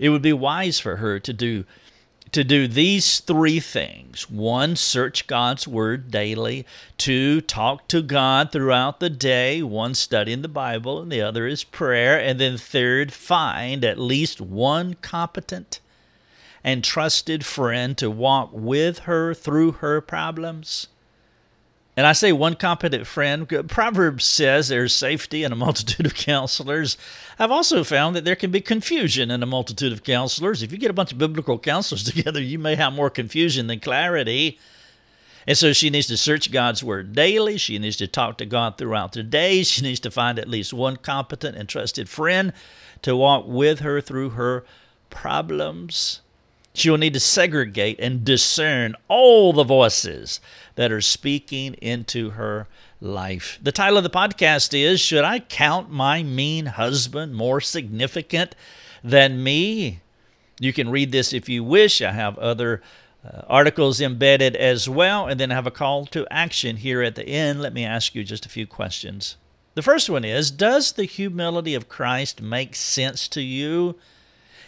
It 0.00 0.08
would 0.08 0.22
be 0.22 0.32
wise 0.32 0.80
for 0.80 0.96
her 0.96 1.20
to 1.20 1.32
do 1.32 1.64
to 2.32 2.44
do 2.44 2.68
these 2.68 3.18
three 3.18 3.58
things. 3.58 4.30
One, 4.30 4.76
search 4.76 5.26
God's 5.26 5.66
Word 5.66 6.12
daily, 6.12 6.64
two, 6.96 7.40
talk 7.40 7.88
to 7.88 8.02
God 8.02 8.52
throughout 8.52 9.00
the 9.00 9.10
day, 9.10 9.62
one, 9.62 9.94
studying 9.94 10.42
the 10.42 10.48
Bible, 10.48 11.00
and 11.00 11.10
the 11.10 11.20
other 11.20 11.48
is 11.48 11.64
prayer, 11.64 12.18
and 12.18 12.38
then 12.38 12.56
third, 12.56 13.12
find 13.12 13.84
at 13.84 13.98
least 13.98 14.40
one 14.40 14.94
competent 14.94 15.80
and 16.62 16.84
trusted 16.84 17.44
friend 17.44 17.98
to 17.98 18.08
walk 18.10 18.50
with 18.52 19.00
her 19.00 19.34
through 19.34 19.72
her 19.72 20.00
problems. 20.00 20.86
And 22.00 22.06
I 22.06 22.14
say 22.14 22.32
one 22.32 22.54
competent 22.54 23.06
friend. 23.06 23.46
Proverbs 23.68 24.24
says 24.24 24.68
there's 24.68 24.94
safety 24.94 25.44
in 25.44 25.52
a 25.52 25.54
multitude 25.54 26.06
of 26.06 26.14
counselors. 26.14 26.96
I've 27.38 27.50
also 27.50 27.84
found 27.84 28.16
that 28.16 28.24
there 28.24 28.36
can 28.36 28.50
be 28.50 28.62
confusion 28.62 29.30
in 29.30 29.42
a 29.42 29.46
multitude 29.46 29.92
of 29.92 30.02
counselors. 30.02 30.62
If 30.62 30.72
you 30.72 30.78
get 30.78 30.90
a 30.90 30.94
bunch 30.94 31.12
of 31.12 31.18
biblical 31.18 31.58
counselors 31.58 32.02
together, 32.10 32.40
you 32.40 32.58
may 32.58 32.74
have 32.74 32.94
more 32.94 33.10
confusion 33.10 33.66
than 33.66 33.80
clarity. 33.80 34.58
And 35.46 35.58
so 35.58 35.74
she 35.74 35.90
needs 35.90 36.06
to 36.06 36.16
search 36.16 36.50
God's 36.50 36.82
word 36.82 37.12
daily. 37.14 37.58
She 37.58 37.78
needs 37.78 37.96
to 37.96 38.06
talk 38.06 38.38
to 38.38 38.46
God 38.46 38.78
throughout 38.78 39.12
the 39.12 39.22
day. 39.22 39.62
She 39.62 39.82
needs 39.82 40.00
to 40.00 40.10
find 40.10 40.38
at 40.38 40.48
least 40.48 40.72
one 40.72 40.96
competent 40.96 41.54
and 41.54 41.68
trusted 41.68 42.08
friend 42.08 42.54
to 43.02 43.14
walk 43.14 43.44
with 43.46 43.80
her 43.80 44.00
through 44.00 44.30
her 44.30 44.64
problems. 45.10 46.22
She 46.72 46.88
will 46.88 46.98
need 46.98 47.14
to 47.14 47.20
segregate 47.20 47.98
and 47.98 48.24
discern 48.24 48.94
all 49.08 49.52
the 49.52 49.64
voices 49.64 50.40
that 50.76 50.92
are 50.92 51.00
speaking 51.00 51.74
into 51.74 52.30
her 52.30 52.68
life. 53.00 53.58
The 53.62 53.72
title 53.72 53.98
of 53.98 54.04
the 54.04 54.10
podcast 54.10 54.72
is 54.78 55.00
Should 55.00 55.24
I 55.24 55.40
Count 55.40 55.90
My 55.90 56.22
Mean 56.22 56.66
Husband 56.66 57.34
More 57.34 57.60
Significant 57.60 58.54
Than 59.02 59.42
Me? 59.42 60.00
You 60.60 60.72
can 60.72 60.90
read 60.90 61.10
this 61.10 61.32
if 61.32 61.48
you 61.48 61.64
wish. 61.64 62.00
I 62.02 62.12
have 62.12 62.38
other 62.38 62.82
uh, 63.24 63.42
articles 63.48 64.00
embedded 64.00 64.54
as 64.54 64.88
well, 64.88 65.26
and 65.26 65.40
then 65.40 65.50
I 65.50 65.54
have 65.54 65.66
a 65.66 65.72
call 65.72 66.06
to 66.06 66.26
action 66.30 66.76
here 66.76 67.02
at 67.02 67.16
the 67.16 67.26
end. 67.26 67.60
Let 67.60 67.74
me 67.74 67.84
ask 67.84 68.14
you 68.14 68.22
just 68.22 68.46
a 68.46 68.50
few 68.50 68.66
questions. 68.66 69.36
The 69.74 69.82
first 69.82 70.08
one 70.08 70.24
is 70.24 70.50
Does 70.50 70.92
the 70.92 71.04
humility 71.04 71.74
of 71.74 71.88
Christ 71.88 72.40
make 72.40 72.74
sense 72.74 73.26
to 73.28 73.40
you? 73.40 73.96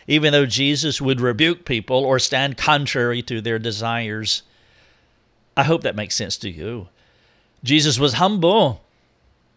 Even 0.06 0.32
though 0.32 0.46
Jesus 0.46 1.00
would 1.00 1.20
rebuke 1.20 1.64
people 1.64 2.04
or 2.04 2.18
stand 2.18 2.56
contrary 2.56 3.22
to 3.22 3.40
their 3.40 3.58
desires. 3.58 4.42
I 5.56 5.64
hope 5.64 5.82
that 5.82 5.96
makes 5.96 6.14
sense 6.14 6.36
to 6.38 6.50
you. 6.50 6.88
Jesus 7.62 7.98
was 7.98 8.14
humble, 8.14 8.82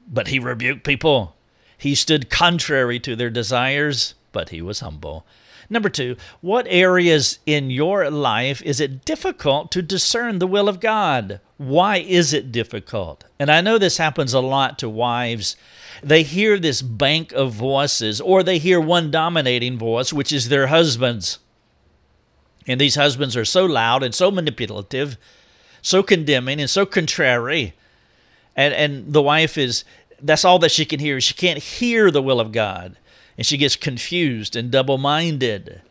but 0.07 0.27
he 0.27 0.39
rebuked 0.39 0.83
people. 0.83 1.35
He 1.77 1.95
stood 1.95 2.29
contrary 2.29 2.99
to 2.99 3.15
their 3.15 3.29
desires, 3.29 4.13
but 4.31 4.49
he 4.49 4.61
was 4.61 4.79
humble. 4.81 5.25
Number 5.69 5.89
two, 5.89 6.15
what 6.41 6.67
areas 6.69 7.39
in 7.45 7.69
your 7.69 8.09
life 8.11 8.61
is 8.61 8.79
it 8.79 9.03
difficult 9.03 9.71
to 9.71 9.81
discern 9.81 10.39
the 10.39 10.47
will 10.47 10.69
of 10.69 10.79
God? 10.79 11.39
Why 11.57 11.97
is 11.97 12.33
it 12.33 12.51
difficult? 12.51 13.23
And 13.39 13.49
I 13.49 13.61
know 13.61 13.77
this 13.77 13.97
happens 13.97 14.33
a 14.33 14.39
lot 14.39 14.77
to 14.79 14.89
wives. 14.89 15.55
They 16.03 16.23
hear 16.23 16.59
this 16.59 16.81
bank 16.81 17.31
of 17.31 17.53
voices, 17.53 18.21
or 18.21 18.43
they 18.43 18.59
hear 18.59 18.79
one 18.79 19.09
dominating 19.09 19.77
voice, 19.77 20.13
which 20.13 20.31
is 20.31 20.49
their 20.49 20.67
husband's. 20.67 21.39
And 22.67 22.79
these 22.79 22.95
husbands 22.95 23.35
are 23.35 23.45
so 23.45 23.65
loud 23.65 24.03
and 24.03 24.13
so 24.13 24.29
manipulative, 24.31 25.17
so 25.81 26.03
condemning 26.03 26.59
and 26.59 26.69
so 26.69 26.85
contrary. 26.85 27.73
And, 28.55 28.73
and 28.73 29.13
the 29.13 29.21
wife 29.21 29.57
is, 29.57 29.83
that's 30.21 30.45
all 30.45 30.59
that 30.59 30.71
she 30.71 30.85
can 30.85 30.99
hear. 30.99 31.19
She 31.21 31.33
can't 31.33 31.59
hear 31.59 32.11
the 32.11 32.21
will 32.21 32.39
of 32.39 32.51
God 32.51 32.97
and 33.37 33.45
she 33.45 33.57
gets 33.57 33.75
confused 33.75 34.55
and 34.55 34.71
double 34.71 34.97
minded. 34.97 35.81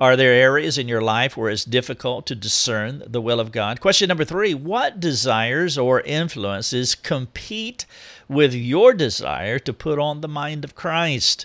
Are 0.00 0.16
there 0.16 0.32
areas 0.32 0.78
in 0.78 0.88
your 0.88 1.02
life 1.02 1.36
where 1.36 1.50
it's 1.50 1.64
difficult 1.64 2.26
to 2.26 2.34
discern 2.34 3.02
the 3.06 3.20
will 3.20 3.38
of 3.38 3.52
God? 3.52 3.82
Question 3.82 4.08
number 4.08 4.24
three 4.24 4.54
What 4.54 4.98
desires 4.98 5.76
or 5.76 6.00
influences 6.00 6.94
compete 6.94 7.84
with 8.26 8.54
your 8.54 8.94
desire 8.94 9.58
to 9.58 9.74
put 9.74 9.98
on 9.98 10.22
the 10.22 10.28
mind 10.28 10.64
of 10.64 10.74
Christ? 10.74 11.44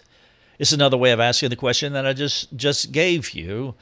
It's 0.57 0.71
another 0.71 0.95
way 0.95 1.11
of 1.11 1.19
asking 1.19 1.49
the 1.49 1.57
question 1.57 1.91
that 1.93 2.05
I 2.05 2.13
just, 2.13 2.55
just 2.55 2.93
gave 2.93 3.31
you. 3.31 3.75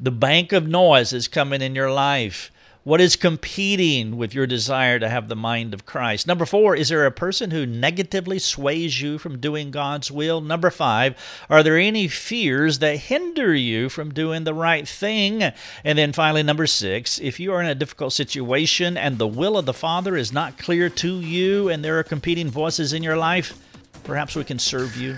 The 0.00 0.10
bank 0.10 0.52
of 0.52 0.66
noise 0.66 1.12
is 1.12 1.28
coming 1.28 1.60
in 1.60 1.74
your 1.74 1.92
life. 1.92 2.50
What 2.84 3.00
is 3.00 3.16
competing 3.16 4.18
with 4.18 4.34
your 4.34 4.46
desire 4.46 4.98
to 4.98 5.08
have 5.08 5.28
the 5.28 5.34
mind 5.34 5.72
of 5.72 5.86
Christ? 5.86 6.26
Number 6.26 6.44
four, 6.44 6.76
is 6.76 6.90
there 6.90 7.06
a 7.06 7.10
person 7.10 7.50
who 7.50 7.64
negatively 7.64 8.38
sways 8.38 9.00
you 9.00 9.16
from 9.16 9.38
doing 9.38 9.70
God's 9.70 10.10
will? 10.10 10.42
Number 10.42 10.70
five, 10.70 11.16
are 11.48 11.62
there 11.62 11.78
any 11.78 12.08
fears 12.08 12.80
that 12.80 12.98
hinder 12.98 13.54
you 13.54 13.88
from 13.88 14.12
doing 14.12 14.44
the 14.44 14.52
right 14.52 14.86
thing? 14.86 15.42
And 15.82 15.96
then 15.96 16.12
finally, 16.12 16.42
number 16.42 16.66
six, 16.66 17.18
if 17.18 17.40
you 17.40 17.54
are 17.54 17.62
in 17.62 17.68
a 17.68 17.74
difficult 17.74 18.12
situation 18.12 18.98
and 18.98 19.16
the 19.16 19.26
will 19.26 19.56
of 19.56 19.64
the 19.64 19.72
Father 19.72 20.14
is 20.14 20.30
not 20.30 20.58
clear 20.58 20.90
to 20.90 21.20
you 21.20 21.70
and 21.70 21.82
there 21.82 21.98
are 21.98 22.04
competing 22.04 22.50
voices 22.50 22.92
in 22.92 23.02
your 23.02 23.16
life, 23.16 23.58
perhaps 24.02 24.36
we 24.36 24.44
can 24.44 24.58
serve 24.58 24.94
you. 24.94 25.16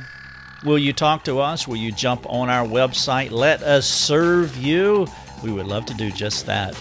Will 0.64 0.79
you 0.79 0.92
talk 0.92 1.24
to 1.24 1.40
us? 1.40 1.66
Will 1.66 1.74
you 1.74 1.90
jump 1.90 2.26
on 2.29 2.48
our 2.48 2.64
website? 2.64 3.33
Let 3.33 3.64
us 3.64 3.88
serve 3.88 4.57
you. 4.57 5.09
We 5.42 5.50
would 5.50 5.66
love 5.66 5.85
to 5.87 5.94
do 5.94 6.12
just 6.12 6.46
that. 6.46 6.81